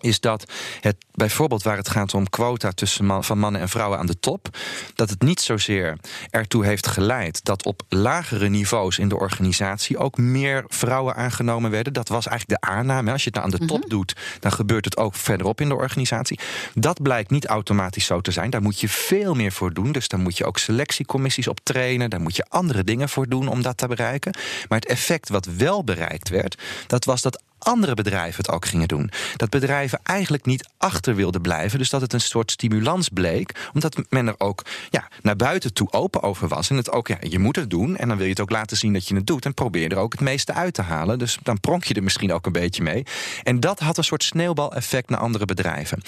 [0.00, 3.98] is dat het bijvoorbeeld waar het gaat om quota tussen man, van mannen en vrouwen
[3.98, 4.56] aan de top,
[4.94, 5.98] dat het niet zozeer
[6.30, 11.92] ertoe heeft geleid dat op lagere niveaus in de organisatie ook meer vrouwen aangenomen werden.
[11.92, 13.12] Dat was eigenlijk de aanname.
[13.12, 13.88] Als je het nou aan de top -hmm.
[13.88, 16.38] doet, dan gebeurt het ook verderop in de organisatie.
[16.74, 18.50] Dat blijkt niet automatisch zo te zijn.
[18.50, 19.92] Daar moet je veel meer voor doen.
[19.92, 22.10] Dus daar moet je ook selectiecommissies op trainen.
[22.10, 24.34] Daar moet je andere dingen voor doen om dat te bereiken.
[24.68, 28.88] Maar het effect wat wel bereikt werd, dat was dat andere bedrijven het ook gingen
[28.88, 29.10] doen.
[29.36, 31.78] Dat bedrijven eigenlijk niet achter wilden blijven.
[31.78, 33.70] Dus dat het een soort stimulans bleek.
[33.74, 36.70] Omdat men er ook ja, naar buiten toe open over was.
[36.70, 37.96] En het ook, ja, je moet het doen.
[37.96, 39.44] En dan wil je het ook laten zien dat je het doet.
[39.44, 41.18] En probeer er ook het meeste uit te halen.
[41.18, 43.06] Dus dan pronk je er misschien ook een beetje mee.
[43.42, 46.02] En dat had een soort sneeuwbaleffect naar andere bedrijven.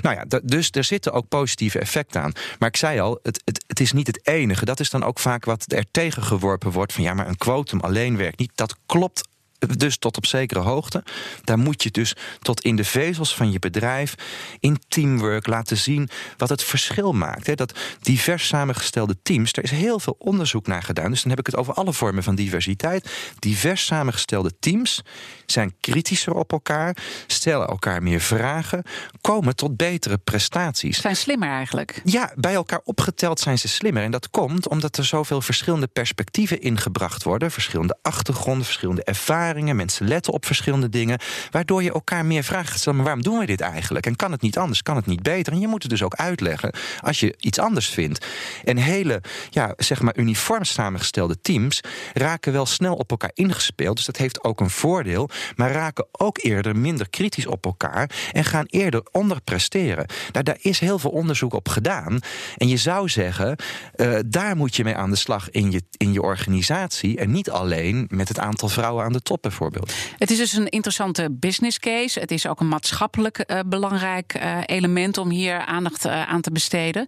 [0.00, 2.32] Nou ja, dus er zitten ook positieve effecten aan.
[2.58, 4.64] Maar ik zei al, het, het, het is niet het enige.
[4.64, 6.92] Dat is dan ook vaak wat er tegengeworpen wordt.
[6.92, 8.52] Van ja, maar een quotum alleen werkt niet.
[8.54, 9.28] Dat klopt
[9.68, 11.02] dus tot op zekere hoogte.
[11.44, 14.14] Daar moet je dus tot in de vezels van je bedrijf
[14.60, 17.56] in teamwork laten zien wat het verschil maakt.
[17.56, 21.10] Dat divers samengestelde teams, er is heel veel onderzoek naar gedaan.
[21.10, 23.10] Dus dan heb ik het over alle vormen van diversiteit.
[23.38, 25.02] Divers samengestelde teams
[25.46, 26.96] zijn kritischer op elkaar,
[27.26, 28.82] stellen elkaar meer vragen,
[29.20, 31.00] komen tot betere prestaties.
[31.00, 32.00] Zijn slimmer eigenlijk?
[32.04, 34.02] Ja, bij elkaar opgeteld zijn ze slimmer.
[34.02, 40.08] En dat komt omdat er zoveel verschillende perspectieven ingebracht worden, verschillende achtergronden, verschillende ervaringen Mensen
[40.08, 41.18] letten op verschillende dingen.
[41.50, 42.96] Waardoor je elkaar meer stelt.
[42.96, 44.06] Maar waarom doen we dit eigenlijk?
[44.06, 44.82] En kan het niet anders?
[44.82, 45.52] Kan het niet beter?
[45.52, 48.26] En je moet het dus ook uitleggen als je iets anders vindt.
[48.64, 51.80] En hele, ja, zeg maar, uniform samengestelde teams
[52.12, 53.96] raken wel snel op elkaar ingespeeld.
[53.96, 55.28] Dus dat heeft ook een voordeel.
[55.56, 58.10] Maar raken ook eerder minder kritisch op elkaar.
[58.32, 60.06] En gaan eerder onderpresteren.
[60.32, 62.18] Nou, daar is heel veel onderzoek op gedaan.
[62.56, 63.56] En je zou zeggen,
[63.96, 67.18] uh, daar moet je mee aan de slag in je, in je organisatie.
[67.18, 69.92] En niet alleen met het aantal vrouwen aan de top bijvoorbeeld.
[70.18, 72.20] Het is dus een interessante business case.
[72.20, 76.50] Het is ook een maatschappelijk uh, belangrijk uh, element om hier aandacht uh, aan te
[76.50, 77.06] besteden.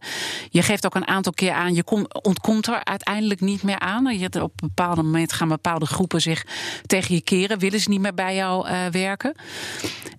[0.51, 4.19] Je geeft ook een aantal keer aan, je kom, ontkomt er uiteindelijk niet meer aan.
[4.19, 6.47] Je, op een bepaald moment gaan bepaalde groepen zich
[6.87, 9.35] tegen je keren, willen ze niet meer bij jou werken.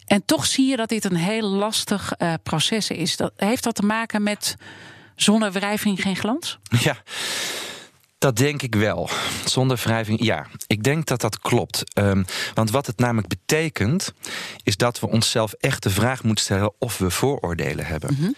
[0.05, 3.17] En toch zie je dat dit een heel lastig proces is.
[3.17, 4.55] Dat, heeft dat te maken met
[5.15, 6.59] zonder wrijving geen glans?
[6.79, 6.97] Ja.
[8.23, 9.09] Dat denk ik wel.
[9.45, 10.47] Zonder wrijving, ja.
[10.67, 11.97] Ik denk dat dat klopt.
[11.99, 14.13] Um, want wat het namelijk betekent,
[14.63, 18.13] is dat we onszelf echt de vraag moeten stellen of we vooroordelen hebben.
[18.13, 18.35] Mm -hmm.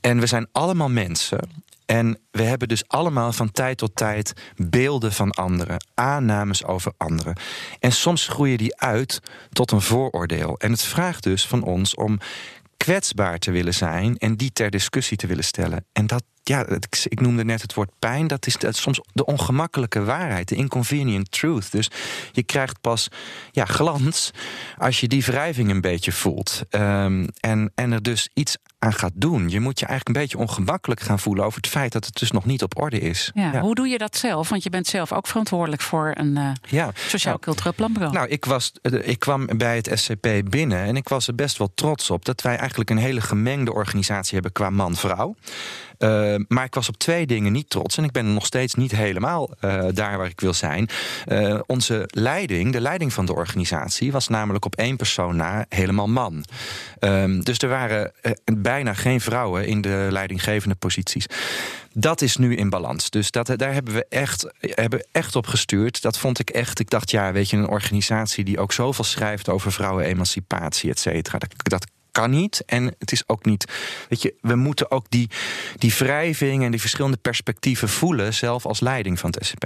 [0.00, 1.38] En we zijn allemaal mensen.
[1.86, 7.36] En we hebben dus allemaal van tijd tot tijd beelden van anderen, aannames over anderen.
[7.80, 9.20] En soms groeien die uit
[9.52, 10.58] tot een vooroordeel.
[10.58, 12.18] En het vraagt dus van ons om
[12.76, 15.84] kwetsbaar te willen zijn en die ter discussie te willen stellen.
[15.92, 16.66] En dat, ja,
[17.08, 18.26] ik noemde net het woord pijn.
[18.26, 21.72] Dat is, soms de ongemakkelijke waarheid, de inconvenient truth.
[21.72, 21.90] Dus
[22.32, 23.08] je krijgt pas
[23.50, 24.30] ja, glans
[24.78, 26.62] als je die wrijving een beetje voelt.
[26.70, 29.48] Um, en, en er dus iets aan gaat doen.
[29.48, 32.30] Je moet je eigenlijk een beetje ongemakkelijk gaan voelen over het feit dat het dus
[32.30, 33.30] nog niet op orde is.
[33.34, 34.48] Ja, Hoe doe je dat zelf?
[34.48, 36.90] Want je bent zelf ook verantwoordelijk voor een uh, ja.
[36.94, 38.14] sociaal-cultureel planbureau.
[38.14, 41.58] Nou, ik, was, eh, ik kwam bij het SCP binnen en ik was er best
[41.58, 45.34] wel trots op dat wij eigenlijk een hele gemengde organisatie hebben qua man-vrouw.
[46.02, 47.96] Uh, maar ik was op twee dingen niet trots.
[47.96, 50.88] En ik ben nog steeds niet helemaal uh, daar waar ik wil zijn.
[51.28, 56.08] Uh, onze leiding, de leiding van de organisatie, was namelijk op één persoon na helemaal
[56.08, 56.44] man.
[56.98, 58.12] Ehm, dus er waren
[58.44, 61.26] bijna geen vrouwen in de leidinggevende posities.
[61.94, 63.10] Dat is nu in balans.
[63.10, 66.02] Dus dat, daar hebben we echt, hebben echt op gestuurd.
[66.02, 66.78] Dat vond ik echt.
[66.78, 71.38] Ik dacht, ja, weet je, een organisatie die ook zoveel schrijft over vrouwenemancipatie, et cetera.
[71.38, 72.62] Dat, dat kan niet.
[72.66, 73.64] En het is ook niet.
[74.08, 75.30] Weet je, we moeten ook die,
[75.76, 79.64] die wrijving en die verschillende perspectieven voelen, zelf als leiding van het SCP.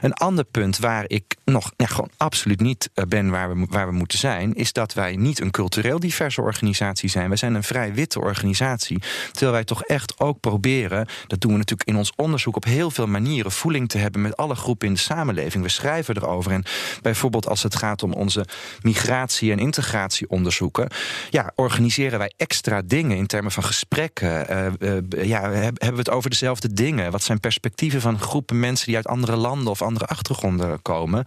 [0.00, 3.92] Een ander punt waar ik nog gewoon absoluut niet eh, ben waar we, waar we
[3.92, 7.28] moeten zijn, is dat wij niet een cultureel diverse organisatie zijn.
[7.28, 8.98] Wij zijn een vrij witte organisatie.
[9.30, 12.90] Terwijl wij toch echt ook proberen, dat doen we natuurlijk in ons onderzoek op heel
[12.90, 15.64] veel manieren, voeling te hebben met alle groepen in de samenleving.
[15.64, 16.52] We schrijven erover.
[16.52, 16.64] En
[17.02, 18.46] bijvoorbeeld als het gaat om onze
[18.82, 20.88] migratie- en integratieonderzoeken,
[21.30, 24.46] ja, organiseren wij extra dingen in termen van gesprekken?
[24.50, 27.10] Uh, uh, ja, hebben we het over dezelfde dingen?
[27.10, 31.24] Wat zijn perspectieven van groepen mensen die uit andere landen of andere achtergronden komen?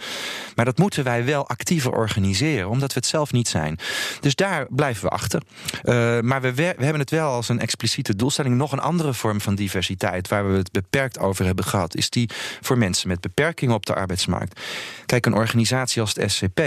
[0.56, 3.80] Maar dat moeten wij wel actiever organiseren, omdat we het zelf niet zijn.
[4.20, 5.42] Dus daar blijven we achter.
[5.84, 8.56] Uh, maar we, we hebben het wel als een expliciete doelstelling.
[8.56, 12.30] Nog een andere vorm van diversiteit, waar we het beperkt over hebben gehad, is die
[12.62, 14.60] voor mensen met beperkingen op de arbeidsmarkt.
[15.06, 16.60] Kijk, een organisatie als het SCP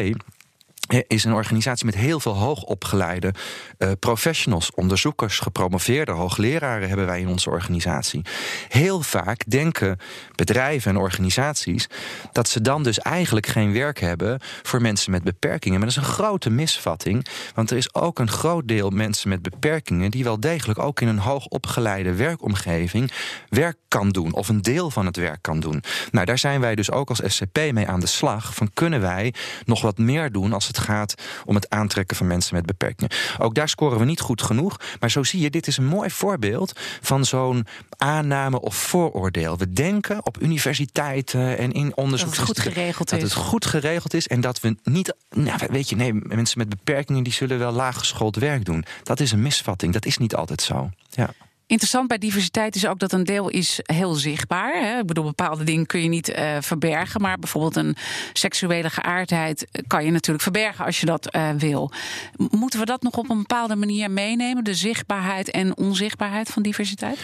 [1.06, 3.34] is een organisatie met heel veel hoogopgeleide
[3.78, 8.22] uh, professionals, onderzoekers, gepromoveerde hoogleraren hebben wij in onze organisatie.
[8.68, 9.98] Heel vaak denken
[10.34, 11.88] bedrijven en organisaties
[12.32, 15.78] dat ze dan dus eigenlijk geen werk hebben voor mensen met beperkingen.
[15.78, 19.42] Maar dat is een grote misvatting, want er is ook een groot deel mensen met
[19.42, 23.12] beperkingen die wel degelijk ook in een hoogopgeleide werkomgeving
[23.48, 25.82] werk kan doen of een deel van het werk kan doen.
[26.10, 28.54] Nou, daar zijn wij dus ook als SCP mee aan de slag.
[28.54, 32.26] Van kunnen wij nog wat meer doen als het het gaat om het aantrekken van
[32.26, 33.16] mensen met beperkingen.
[33.38, 34.80] Ook daar scoren we niet goed genoeg.
[35.00, 39.58] Maar zo zie je, dit is een mooi voorbeeld van zo'n aanname of vooroordeel.
[39.58, 43.24] We denken op universiteiten en in onderzoek dat het goed geregeld dat is.
[43.24, 45.14] het goed geregeld is en dat we niet.
[45.30, 48.84] Nou, weet je, nee, mensen met beperkingen die zullen wel laaggeschoold werk doen.
[49.02, 49.92] Dat is een misvatting.
[49.92, 50.90] Dat is niet altijd zo.
[51.10, 51.30] Ja.
[51.68, 54.82] Interessant bij diversiteit is ook dat een deel is heel zichtbaar.
[54.82, 54.98] Hè?
[54.98, 57.20] Ik bedoel, bepaalde dingen kun je niet uh, verbergen.
[57.20, 57.96] Maar bijvoorbeeld een
[58.32, 61.92] seksuele geaardheid kan je natuurlijk verbergen als je dat uh, wil.
[62.36, 64.64] Moeten we dat nog op een bepaalde manier meenemen?
[64.64, 67.18] De zichtbaarheid en onzichtbaarheid van diversiteit?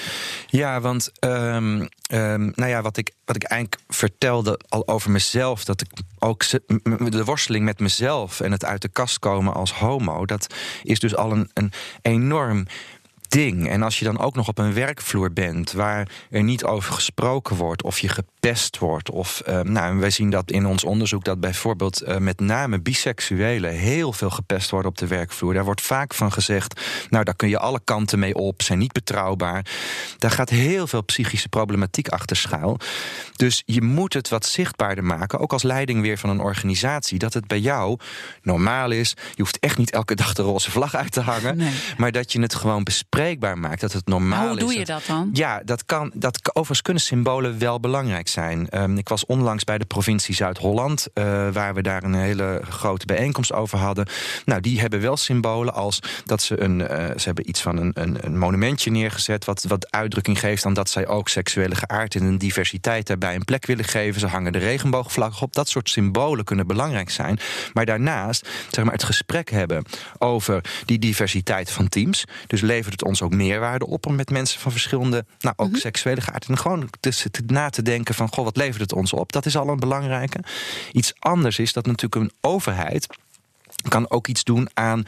[0.46, 5.64] Ja, want um, um, nou ja, wat, ik, wat ik eigenlijk vertelde al over mezelf,
[5.64, 6.44] dat ik ook
[7.10, 11.16] de worsteling met mezelf en het uit de kast komen als homo, dat is dus
[11.16, 12.66] al een, een enorm
[13.32, 13.68] ding.
[13.68, 17.56] En als je dan ook nog op een werkvloer bent waar er niet over gesproken
[17.56, 21.40] wordt, of je gepest wordt, of uh, nou, wij zien dat in ons onderzoek dat
[21.40, 25.54] bijvoorbeeld uh, met name biseksuelen heel veel gepest worden op de werkvloer.
[25.54, 26.80] Daar wordt vaak van gezegd,
[27.10, 29.66] nou daar kun je alle kanten mee op, zijn niet betrouwbaar.
[30.18, 32.76] Daar gaat heel veel psychische problematiek achter schuil.
[33.36, 37.34] Dus je moet het wat zichtbaarder maken, ook als leiding weer van een organisatie, dat
[37.34, 37.98] het bij jou
[38.42, 39.14] normaal is.
[39.34, 41.72] Je hoeft echt niet elke dag de roze vlag uit te hangen, nee.
[41.96, 43.20] maar dat je het gewoon bespreekt
[43.56, 43.80] maakt.
[43.80, 44.48] Dat het normaal is.
[44.48, 45.30] Hoe doe je dat, dat dan?
[45.32, 46.12] Ja, dat kan.
[46.14, 48.68] Dat, overigens kunnen symbolen wel belangrijk zijn.
[48.70, 53.06] Um, ik was onlangs bij de provincie Zuid-Holland, uh, waar we daar een hele grote
[53.06, 54.06] bijeenkomst over hadden.
[54.44, 56.80] Nou, die hebben wel symbolen als dat ze een.
[56.80, 59.44] Uh, ze hebben iets van een, een, een, monumentje neergezet.
[59.44, 63.66] Wat, wat uitdrukking geeft aan dat zij ook seksuele geaardheid en diversiteit daarbij een plek
[63.66, 64.20] willen geven.
[64.20, 65.52] Ze hangen de regenboogvlag op.
[65.52, 67.38] Dat soort symbolen kunnen belangrijk zijn.
[67.72, 69.84] Maar daarnaast, zeg maar, het gesprek hebben
[70.18, 72.24] over die diversiteit van teams.
[72.46, 75.72] Dus levert het ons ook meerwaarde op om met mensen van verschillende, nou ook mm
[75.72, 75.80] -hmm.
[75.80, 79.32] seksuele geaardheden, gewoon dus na te denken van, goh, wat levert het ons op?
[79.32, 80.40] Dat is al een belangrijke.
[80.92, 83.06] Iets anders is dat natuurlijk een overheid
[83.88, 85.04] kan ook iets doen aan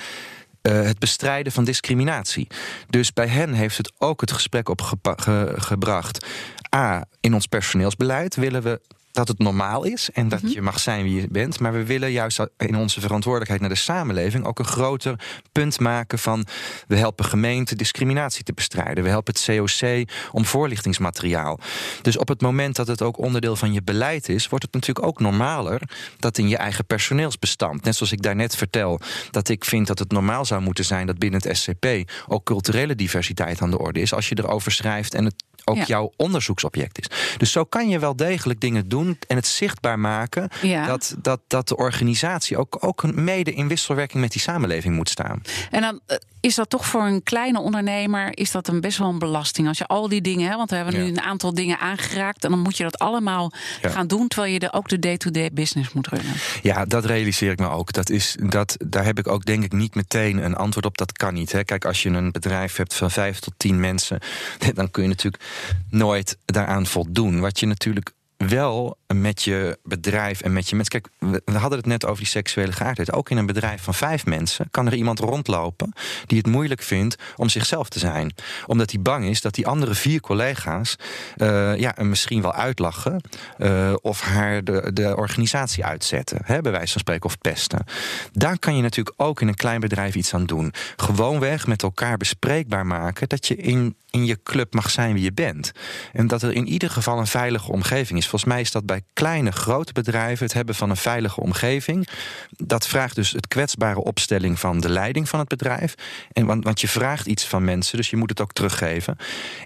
[0.62, 2.46] uh, het bestrijden van discriminatie.
[2.90, 6.26] Dus bij hen heeft het ook het gesprek opgebracht.
[6.74, 8.80] A, in ons personeelsbeleid willen we
[9.14, 11.60] dat het normaal is en dat je mag zijn wie je bent.
[11.60, 15.20] Maar we willen juist in onze verantwoordelijkheid naar de samenleving ook een groter
[15.52, 16.46] punt maken van
[16.86, 19.04] we helpen gemeenten discriminatie te bestrijden.
[19.04, 21.58] We helpen het COC om voorlichtingsmateriaal.
[22.02, 25.06] Dus op het moment dat het ook onderdeel van je beleid is, wordt het natuurlijk
[25.06, 25.80] ook normaler
[26.18, 29.00] dat in je eigen personeelsbestand, net zoals ik daarnet vertel,
[29.30, 31.86] dat ik vind dat het normaal zou moeten zijn dat binnen het SCP
[32.26, 34.12] ook culturele diversiteit aan de orde is.
[34.12, 35.84] Als je erover schrijft en het ook ja.
[35.84, 37.36] jouw onderzoeksobject is.
[37.38, 40.86] Dus zo kan je wel degelijk dingen doen en het zichtbaar maken ja.
[40.86, 45.42] dat, dat, dat de organisatie ook, ook mede in wisselwerking met die samenleving moet staan.
[45.70, 46.00] En dan
[46.44, 49.68] is dat toch voor een kleine ondernemer is dat een best wel een belasting.
[49.68, 52.50] Als je al die dingen, hè, want we hebben nu een aantal dingen aangeraakt en
[52.50, 53.52] dan moet je dat allemaal
[53.82, 56.32] gaan doen terwijl je er ook de day-to-day business moet runnen.
[56.62, 57.92] Ja, dat realiseer ik me ook.
[57.92, 60.98] Dat is, dat, daar heb ik ook denk ik niet meteen een antwoord op.
[60.98, 61.52] Dat kan niet.
[61.52, 61.64] Hè.
[61.64, 64.18] Kijk, als je een bedrijf hebt van vijf tot tien mensen,
[64.74, 65.42] dan kun je natuurlijk
[65.90, 67.40] nooit daaraan voldoen.
[67.40, 71.00] Wat je natuurlijk wel met je bedrijf en met je mensen.
[71.00, 73.12] Kijk, we hadden het net over die seksuele geaardheid.
[73.12, 75.92] Ook in een bedrijf van vijf mensen kan er iemand rondlopen
[76.26, 78.34] die het moeilijk vindt om zichzelf te zijn.
[78.66, 80.96] Omdat hij bang is dat die andere vier collega's
[81.36, 83.20] uh, ja, misschien wel uitlachen
[83.58, 86.38] uh, of haar de, de organisatie uitzetten.
[86.44, 87.84] Hè, bij wijze van spreken of pesten.
[88.32, 90.72] Daar kan je natuurlijk ook in een klein bedrijf iets aan doen.
[90.96, 95.32] Gewoonweg met elkaar bespreekbaar maken dat je in, in je club mag zijn wie je
[95.32, 95.72] bent.
[96.12, 98.28] En dat er in ieder geval een veilige omgeving is.
[98.28, 102.08] Volgens mij is dat bij kleine, grote bedrijven het hebben van een veilige omgeving.
[102.50, 105.94] Dat vraagt dus het kwetsbare opstelling van de leiding van het bedrijf.
[106.32, 109.16] En, want, want je vraagt iets van mensen, dus je moet het ook teruggeven.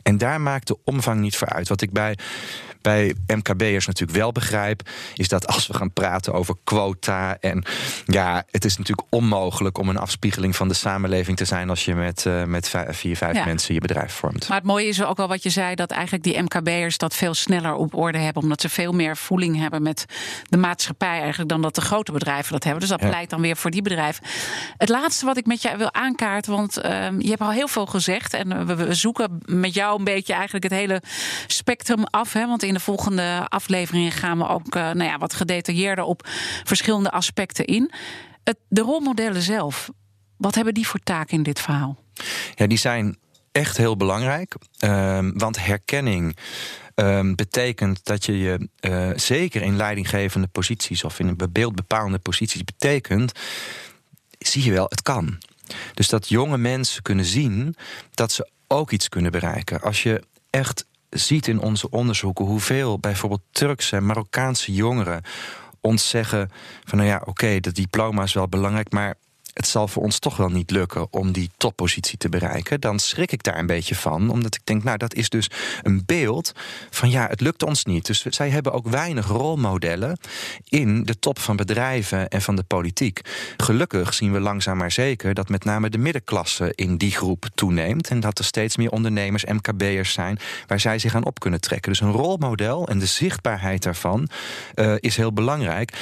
[0.02, 1.68] En daar maakt de omvang niet voor uit.
[1.68, 2.18] Wat ik bij
[2.88, 7.64] bij MKB'ers natuurlijk wel begrijp, is dat als we gaan praten over quota en
[8.06, 11.94] ja, het is natuurlijk onmogelijk om een afspiegeling van de samenleving te zijn als je
[11.94, 13.44] met, uh, met vier, vijf ja.
[13.44, 14.48] mensen je bedrijf vormt.
[14.48, 17.34] Maar het mooie is ook wel wat je zei, dat eigenlijk die MKB'ers dat veel
[17.34, 20.04] sneller op orde hebben, omdat ze veel meer voeling hebben met
[20.48, 22.80] de maatschappij eigenlijk dan dat de grote bedrijven dat hebben.
[22.80, 23.08] Dus dat ja.
[23.08, 24.24] pleit dan weer voor die bedrijven.
[24.76, 27.86] Het laatste wat ik met jou wil aankaarten, want uh, je hebt al heel veel
[27.86, 31.02] gezegd en we, we zoeken met jou een beetje eigenlijk het hele
[31.46, 35.34] spectrum af, hè, want in de volgende afleveringen gaan we ook uh, nou ja, wat
[35.34, 36.28] gedetailleerder op
[36.64, 37.92] verschillende aspecten in.
[38.44, 39.90] Het, de rolmodellen zelf,
[40.36, 41.96] wat hebben die voor taak in dit verhaal?
[42.54, 43.18] Ja, die zijn
[43.52, 44.54] echt heel belangrijk.
[44.84, 46.36] Uh, want herkenning
[46.96, 52.64] uh, betekent dat je je uh, zeker in leidinggevende posities of in een beeldbepalende posities
[52.64, 53.32] betekent,
[54.38, 55.38] zie je wel, het kan.
[55.94, 57.76] Dus dat jonge mensen kunnen zien
[58.14, 59.80] dat ze ook iets kunnen bereiken.
[59.80, 65.22] Als je echt ziet in onze onderzoeken hoeveel bijvoorbeeld Turkse en Marokkaanse jongeren
[65.80, 66.50] ons zeggen
[66.84, 69.14] van nou ja, oké, dat diploma is wel belangrijk, maar
[69.58, 73.32] het zal voor ons toch wel niet lukken om die toppositie te bereiken, dan schrik
[73.32, 74.30] ik daar een beetje van.
[74.30, 75.50] Omdat ik denk, nou, dat is dus
[75.82, 76.52] een beeld
[76.90, 78.06] van ja, het lukt ons niet.
[78.06, 80.18] Dus zij hebben ook weinig rolmodellen
[80.68, 83.20] in de top van bedrijven en van de politiek.
[83.56, 88.08] Gelukkig zien we langzaam maar zeker dat met name de middenklasse in die groep toeneemt.
[88.08, 91.92] En dat er steeds meer ondernemers, MKB'ers zijn, waar zij zich aan op kunnen trekken.
[91.92, 94.28] Dus een rolmodel en de zichtbaarheid daarvan
[94.74, 95.92] uh, is heel belangrijk.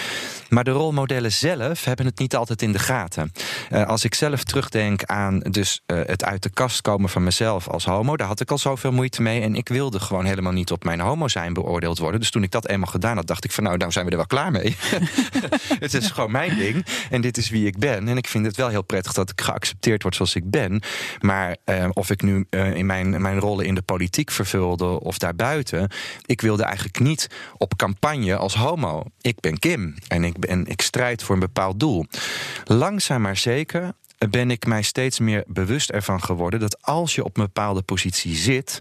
[0.48, 3.32] Maar de rolmodellen zelf hebben het niet altijd in de gaten.
[3.70, 7.68] Uh, als ik zelf terugdenk aan dus, uh, het uit de kast komen van mezelf
[7.68, 9.40] als homo, daar had ik al zoveel moeite mee.
[9.40, 12.20] En ik wilde gewoon helemaal niet op mijn homo zijn beoordeeld worden.
[12.20, 14.16] Dus toen ik dat eenmaal gedaan had, dacht ik van nou, nou zijn we er
[14.16, 14.76] wel klaar mee.
[15.78, 16.86] het is gewoon mijn ding.
[17.10, 18.08] En dit is wie ik ben.
[18.08, 20.82] En ik vind het wel heel prettig dat ik geaccepteerd word zoals ik ben.
[21.20, 25.90] Maar uh, of ik nu in mijn, mijn rollen in de politiek vervulde of daarbuiten,
[26.26, 29.04] ik wilde eigenlijk niet op campagne als homo.
[29.20, 32.06] Ik ben Kim en ik, ben, ik strijd voor een bepaald doel.
[32.64, 33.92] Langzaam maar zeker
[34.30, 38.36] ben ik mij steeds meer bewust ervan geworden dat als je op een bepaalde positie
[38.36, 38.80] zit,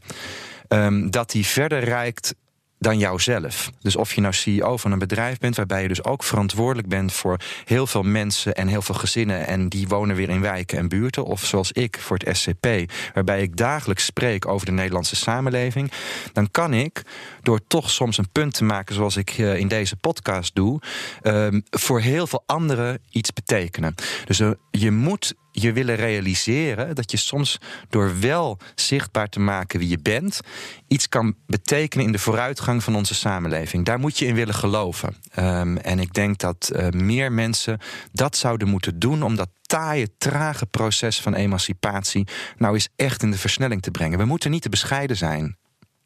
[0.70, 2.36] um, dat die verder reikt
[2.78, 3.72] dan jouzelf.
[3.82, 7.14] Dus of je nou CEO van een bedrijf bent, waarbij je dus ook verantwoordelijk bent
[7.14, 10.88] voor heel veel mensen en heel veel gezinnen en die wonen weer in wijken en
[10.88, 12.68] buurten, of zoals ik voor het SCP,
[13.14, 15.92] waarbij ik dagelijks spreek over de Nederlandse samenleving,
[16.34, 17.02] dan kan ik
[17.46, 20.82] door toch soms een punt te maken, zoals ik uh, in deze podcast doe,
[21.24, 23.96] uh, voor heel veel anderen iets betekenen.
[24.26, 27.58] Dus uh, je moet je willen realiseren dat je soms
[27.90, 30.40] door wel zichtbaar te maken wie je bent,
[30.88, 33.86] iets kan betekenen in de vooruitgang van onze samenleving.
[33.86, 35.16] Daar moet je in willen geloven.
[35.40, 37.80] Um, en ik denk dat uh, meer mensen
[38.12, 42.28] dat zouden moeten doen om dat taaie, trage proces van emancipatie
[42.58, 44.18] nou eens echt in de versnelling te brengen.
[44.18, 45.58] We moeten niet te bescheiden zijn.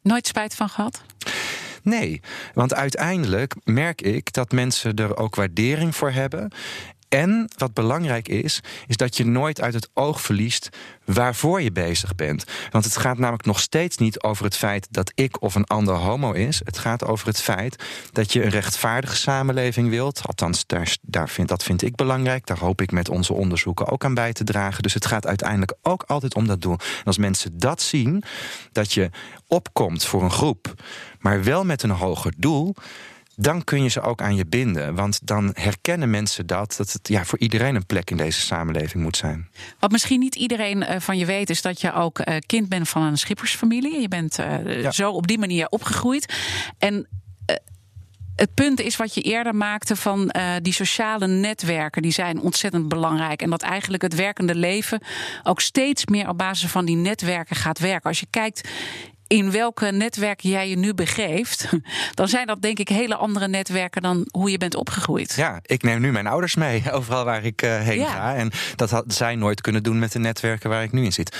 [0.02, 1.02] Nooit spijt van gehad?
[1.82, 2.20] Nee,
[2.54, 6.52] want uiteindelijk merk ik dat mensen er ook waardering voor hebben.
[7.10, 10.68] En wat belangrijk is, is dat je nooit uit het oog verliest
[11.04, 12.44] waarvoor je bezig bent.
[12.70, 15.94] Want het gaat namelijk nog steeds niet over het feit dat ik of een ander
[15.94, 16.60] homo is.
[16.64, 20.20] Het gaat over het feit dat je een rechtvaardige samenleving wilt.
[20.26, 20.64] Althans,
[21.00, 22.46] daar, vind, dat vind ik belangrijk.
[22.46, 24.82] Daar hoop ik met onze onderzoeken ook aan bij te dragen.
[24.82, 26.76] Dus het gaat uiteindelijk ook altijd om dat doel.
[26.98, 28.22] En als mensen dat zien,
[28.72, 29.10] dat je
[29.46, 30.74] opkomt voor een groep,
[31.18, 32.74] maar wel met een hoger doel
[33.40, 34.94] dan kun je ze ook aan je binden.
[34.94, 39.02] Want dan herkennen mensen dat, dat het ja, voor iedereen een plek in deze samenleving
[39.02, 39.48] moet zijn.
[39.78, 42.88] Wat misschien niet iedereen uh, van je weet, is dat je ook uh, kind bent
[42.88, 44.00] van een schippersfamilie.
[44.00, 44.90] Je bent uh, ja.
[44.90, 46.34] zo op die manier opgegroeid.
[46.78, 47.08] En
[48.40, 52.88] het punt is wat je eerder maakte van uh, die sociale netwerken, die zijn ontzettend
[52.88, 53.42] belangrijk.
[53.42, 55.00] En dat eigenlijk het werkende leven
[55.42, 58.08] ook steeds meer op basis van die netwerken gaat werken.
[58.08, 58.68] Als je kijkt
[59.30, 61.68] in welke netwerken jij je nu begeeft,
[62.14, 65.34] dan zijn dat denk ik hele andere netwerken dan hoe je bent opgegroeid.
[65.34, 68.10] Ja, ik neem nu mijn ouders mee overal waar ik uh, heen ja.
[68.10, 68.34] ga.
[68.34, 71.36] En dat had zij nooit kunnen doen met de netwerken waar ik nu in zit.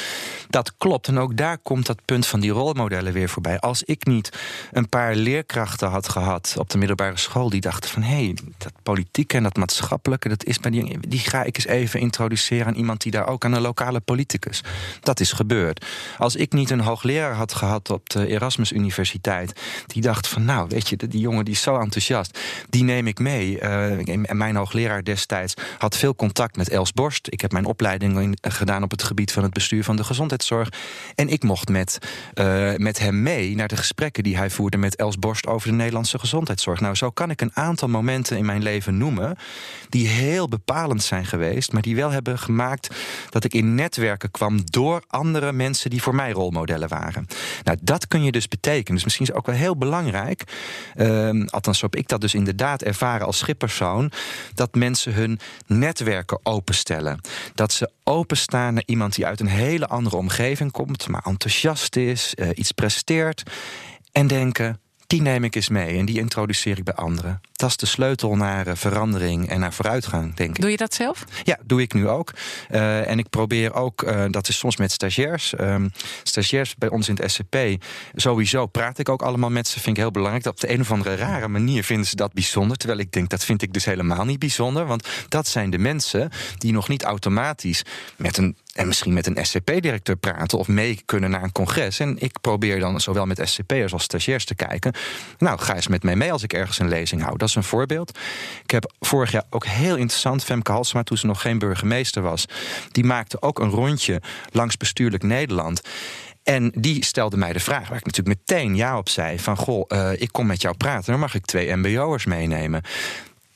[0.49, 1.09] Dat klopt.
[1.09, 3.59] En ook daar komt dat punt van die rolmodellen weer voorbij.
[3.59, 4.38] Als ik niet
[4.72, 8.72] een paar leerkrachten had gehad op de middelbare school die dachten van hé, hey, dat
[8.82, 12.74] politieke en dat maatschappelijke, dat is bij die, die ga ik eens even introduceren aan
[12.74, 14.62] iemand die daar ook aan een lokale politicus.
[15.01, 15.84] Dat is gebeurd.
[16.18, 19.61] Als ik niet een hoogleraar had gehad op de Erasmus Universiteit.
[19.87, 22.39] Die dacht van nou, weet je, die jongen die is zo enthousiast.
[22.68, 23.61] Die neem ik mee.
[23.62, 27.26] Uh, mijn hoogleraar destijds had veel contact met Els Borst.
[27.31, 30.68] Ik heb mijn opleiding in, gedaan op het gebied van het bestuur van de gezondheidszorg.
[31.14, 31.99] En ik mocht met,
[32.35, 35.74] uh, met hem mee naar de gesprekken die hij voerde met Els Borst over de
[35.74, 36.81] Nederlandse gezondheidszorg.
[36.81, 39.37] Nou, zo kan ik een aantal momenten in mijn leven noemen
[39.89, 42.95] die heel bepalend zijn geweest, maar die wel hebben gemaakt
[43.31, 47.26] dat ik in netwerken kwam door andere mensen die voor mij rolmodellen waren.
[47.71, 48.95] Nou, dat kun je dus betekenen.
[48.95, 50.45] Dus misschien is het ook wel heel belangrijk,
[50.97, 54.12] uh, althans heb ik dat dus inderdaad ervaren als schippersoon,
[54.55, 57.21] dat mensen hun netwerken openstellen.
[57.55, 62.35] Dat ze openstaan naar iemand die uit een hele andere omgeving komt, maar enthousiast is,
[62.35, 63.43] uh, iets presteert
[64.12, 64.81] en denken
[65.11, 67.41] die neem ik eens mee en die introduceer ik bij anderen.
[67.53, 70.61] Dat is de sleutel naar uh, verandering en naar vooruitgang, denk ik.
[70.61, 71.25] Doe je dat zelf?
[71.43, 72.33] Ja, doe ik nu ook.
[72.71, 75.53] Uh, en ik probeer ook, uh, dat is soms met stagiairs.
[75.61, 75.93] Um,
[76.23, 77.57] stagiairs bij ons in het SCP,
[78.15, 79.81] sowieso praat ik ook allemaal met ze.
[79.81, 80.45] Vind ik heel belangrijk.
[80.45, 82.77] Dat op de een of andere rare manier vinden ze dat bijzonder.
[82.77, 84.87] Terwijl ik denk, dat vind ik dus helemaal niet bijzonder.
[84.87, 87.83] Want dat zijn de mensen die nog niet automatisch
[88.17, 91.99] met een en misschien met een SCP-directeur praten of mee kunnen naar een congres.
[91.99, 94.93] En ik probeer dan zowel met SCP'ers als stagiairs te kijken.
[95.39, 97.37] Nou, ga eens met mij mee als ik ergens een lezing hou.
[97.37, 98.18] Dat is een voorbeeld.
[98.62, 102.47] Ik heb vorig jaar ook heel interessant, Femke Halsema, toen ze nog geen burgemeester was,
[102.91, 104.22] die maakte ook een rondje
[104.53, 105.81] langs bestuurlijk Nederland.
[106.43, 109.85] En die stelde mij de vraag, waar ik natuurlijk meteen ja op zei: van goh,
[109.89, 112.83] uh, ik kom met jou praten, dan mag ik twee MBO'ers meenemen.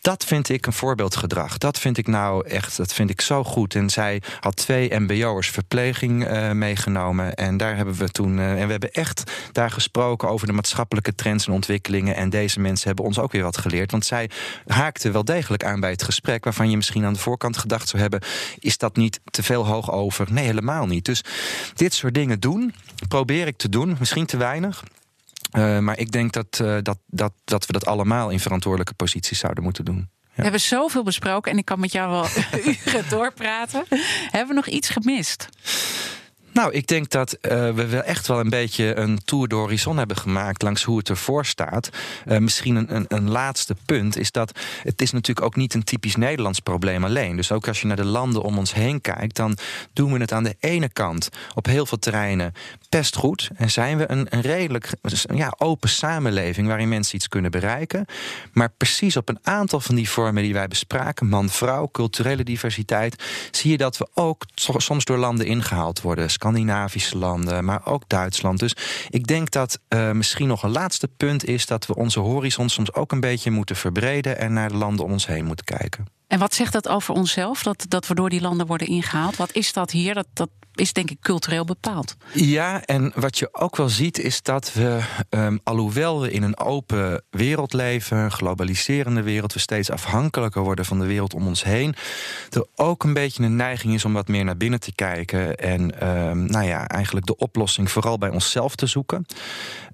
[0.04, 1.58] Dat vind ik een voorbeeldgedrag.
[1.58, 3.74] Dat vind ik nou echt, dat vind ik zo goed.
[3.74, 7.34] En zij had twee MBO'ers verpleging uh, meegenomen.
[7.34, 8.38] En daar hebben we toen.
[8.38, 12.16] Uh, en we hebben echt daar gesproken over de maatschappelijke trends en ontwikkelingen.
[12.16, 13.90] En deze mensen hebben ons ook weer wat geleerd.
[13.90, 14.30] Want zij
[14.66, 16.44] haakten wel degelijk aan bij het gesprek.
[16.44, 18.20] Waarvan je misschien aan de voorkant gedacht zou hebben:
[18.58, 20.32] is dat niet te veel hoog over?
[20.32, 21.04] Nee, helemaal niet.
[21.04, 21.24] Dus
[21.74, 22.74] dit soort dingen doen,
[23.08, 23.96] probeer ik te doen.
[23.98, 24.82] Misschien te weinig.
[25.56, 29.38] Uh, maar ik denk dat, uh, dat, dat, dat we dat allemaal in verantwoordelijke posities
[29.38, 29.96] zouden moeten doen.
[29.96, 30.30] Ja.
[30.34, 32.26] We hebben zoveel besproken en ik kan met jou wel
[32.86, 33.84] uren doorpraten.
[34.30, 35.48] Hebben we nog iets gemist?
[36.54, 40.16] Nou, ik denk dat uh, we wel echt wel een beetje een tour horizon hebben
[40.16, 41.88] gemaakt langs hoe het ervoor staat.
[42.26, 45.84] Uh, misschien een, een, een, laatste punt is dat het is natuurlijk ook niet een
[45.84, 47.36] typisch Nederlands probleem alleen.
[47.36, 49.56] Dus ook als je naar de landen om ons heen kijkt, dan
[49.92, 52.52] doen we het aan de ene kant op heel veel terreinen
[52.88, 53.50] best goed.
[53.56, 54.92] En zijn we een, een redelijk
[55.34, 58.06] ja, open samenleving waarin mensen iets kunnen bereiken.
[58.52, 63.70] Maar precies op een aantal van die vormen die wij bespraken, man-vrouw, culturele diversiteit, zie
[63.70, 66.30] je dat we ook soms door landen ingehaald worden.
[66.44, 68.58] Scandinavische landen, maar ook Duitsland.
[68.58, 68.76] Dus
[69.08, 72.94] ik denk dat uh, misschien nog een laatste punt is dat we onze horizon soms
[72.94, 76.06] ook een beetje moeten verbreden en naar de landen om ons heen moeten kijken.
[76.34, 79.36] En wat zegt dat over onszelf, dat, dat we door die landen worden ingehaald?
[79.36, 80.14] Wat is dat hier?
[80.14, 82.16] Dat, dat is denk ik cultureel bepaald.
[82.32, 86.58] Ja, en wat je ook wel ziet is dat we, um, alhoewel we in een
[86.58, 91.64] open wereld leven, een globaliserende wereld, we steeds afhankelijker worden van de wereld om ons
[91.64, 91.94] heen,
[92.50, 96.08] er ook een beetje een neiging is om wat meer naar binnen te kijken en
[96.08, 99.26] um, nou ja, eigenlijk de oplossing vooral bij onszelf te zoeken.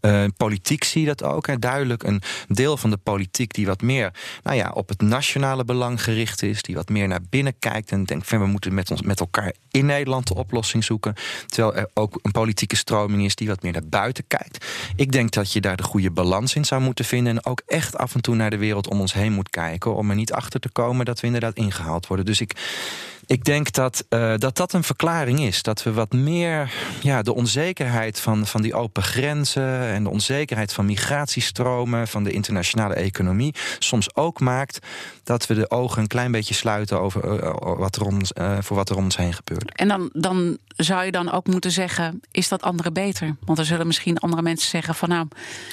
[0.01, 1.47] Uh, politiek zie je dat ook.
[1.47, 1.59] Hè.
[1.59, 4.13] Duidelijk een deel van de politiek die wat meer
[4.43, 8.05] nou ja, op het nationale belang gericht is, die wat meer naar binnen kijkt en
[8.05, 11.15] denkt: van, we moeten met, ons, met elkaar in Nederland de oplossing zoeken.
[11.47, 14.67] Terwijl er ook een politieke stroming is die wat meer naar buiten kijkt.
[14.97, 17.99] Ik denk dat je daar de goede balans in zou moeten vinden en ook echt
[17.99, 20.61] af en toe naar de wereld om ons heen moet kijken om er niet achter
[20.61, 22.27] te komen dat we inderdaad ingehaald worden.
[22.27, 22.53] Dus ik
[23.31, 25.63] ik denk dat, uh, dat dat een verklaring is.
[25.63, 30.73] Dat we wat meer ja, de onzekerheid van, van die open grenzen en de onzekerheid
[30.73, 34.79] van migratiestromen, van de internationale economie, soms ook maakt
[35.25, 38.77] dat we de ogen een klein beetje sluiten over uh, wat er om, uh, voor
[38.77, 39.75] wat er om ons heen gebeurt.
[39.75, 43.37] En dan, dan zou je dan ook moeten zeggen: is dat andere beter?
[43.45, 45.29] Want er zullen misschien andere mensen zeggen: van nou,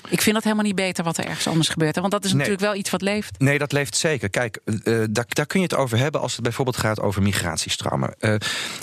[0.10, 1.96] ik vind dat helemaal niet beter wat er ergens anders gebeurt.
[1.96, 2.40] Want dat is nee.
[2.40, 3.40] natuurlijk wel iets wat leeft.
[3.40, 4.30] Nee, dat leeft zeker.
[4.30, 4.60] Kijk,
[5.10, 7.46] daar, daar kun je het over hebben als het bijvoorbeeld gaat over migratie
[8.20, 8.36] Uh,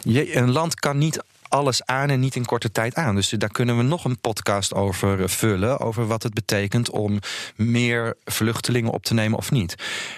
[0.03, 3.15] je, een land kan niet alles aan en niet in korte tijd aan.
[3.15, 5.81] Dus daar kunnen we nog een podcast over vullen.
[5.81, 7.19] Over wat het betekent om
[7.57, 9.75] meer vluchtelingen op te nemen of niet.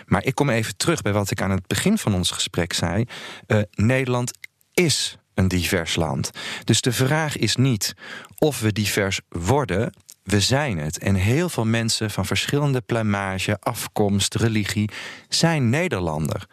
[0.07, 3.05] Maar ik kom even terug bij wat ik aan het begin van ons gesprek zei.
[3.47, 4.31] Uh, Nederland
[4.73, 6.31] is een divers land.
[6.65, 7.95] Dus de vraag is niet
[8.39, 9.93] of we divers worden.
[10.23, 10.99] We zijn het.
[10.99, 14.91] En heel veel mensen van verschillende plumage, afkomst, religie
[15.29, 16.47] zijn Nederlander.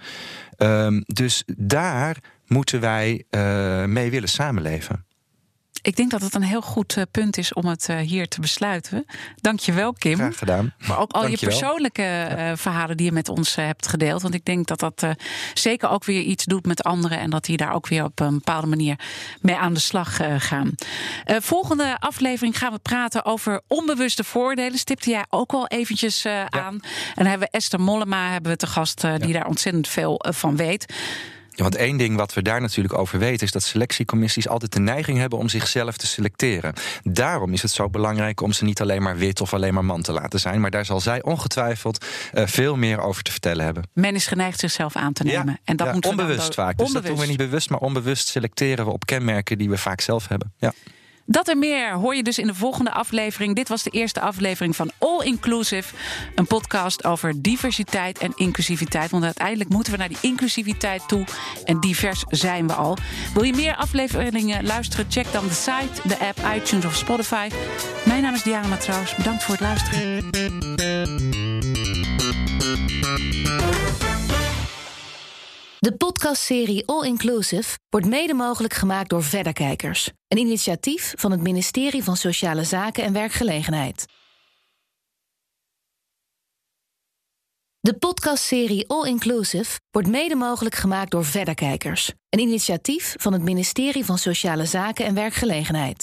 [0.63, 5.05] Um, dus daar moeten wij uh, mee willen samenleven.
[5.83, 8.41] Ik denk dat het een heel goed uh, punt is om het uh, hier te
[8.41, 9.05] besluiten.
[9.35, 10.15] Dank je wel, Kim.
[10.15, 10.73] Graag gedaan.
[10.87, 12.57] Maar ook al je persoonlijke ja.
[12.57, 14.21] verhalen die je met ons hebt gedeeld.
[14.21, 15.05] Want ik denk dat dat
[15.53, 17.19] zeker ook weer iets doet met anderen.
[17.19, 18.99] En dat die daar ook weer op een bepaalde manier
[19.41, 20.71] mee aan de slag gaan.
[21.25, 24.77] volgende aflevering gaan we praten over onbewuste voordelen.
[24.77, 26.49] Stipte jij ook al eventjes ja.
[26.49, 26.73] aan.
[26.73, 26.81] En
[27.15, 29.33] dan hebben we Esther Mollema hebben we te gast die ja.
[29.33, 30.93] daar ontzettend veel van weet.
[31.55, 34.79] Ja, want één ding wat we daar natuurlijk over weten is dat selectiecommissies altijd de
[34.79, 36.73] neiging hebben om zichzelf te selecteren.
[37.03, 40.01] Daarom is het zo belangrijk om ze niet alleen maar wit of alleen maar man
[40.01, 43.89] te laten zijn, maar daar zal zij ongetwijfeld uh, veel meer over te vertellen hebben.
[43.93, 45.45] Men is geneigd zichzelf aan te nemen.
[45.47, 46.77] Ja, en dat ja, moet onbewust vaak.
[46.77, 46.93] Dus onbewust.
[46.93, 50.27] dat doen we niet bewust, maar onbewust selecteren we op kenmerken die we vaak zelf
[50.27, 50.53] hebben.
[50.57, 50.73] Ja.
[51.25, 53.55] Dat en meer hoor je dus in de volgende aflevering.
[53.55, 55.95] Dit was de eerste aflevering van All Inclusive.
[56.35, 59.11] Een podcast over diversiteit en inclusiviteit.
[59.11, 61.25] Want uiteindelijk moeten we naar die inclusiviteit toe.
[61.65, 62.97] En divers zijn we al.
[63.33, 65.05] Wil je meer afleveringen luisteren?
[65.09, 67.49] Check dan de site, de app, iTunes of Spotify.
[68.05, 69.15] Mijn naam is Diana Matroos.
[69.15, 70.31] Bedankt voor het luisteren.
[75.83, 80.09] De podcastserie All Inclusive wordt mede mogelijk gemaakt door Verderkijkers.
[80.27, 84.05] Een initiatief van het ministerie van Sociale Zaken en Werkgelegenheid.
[87.79, 92.11] De podcastserie All Inclusive wordt mede mogelijk gemaakt door Verderkijkers.
[92.29, 96.01] Een initiatief van het ministerie van Sociale Zaken en Werkgelegenheid.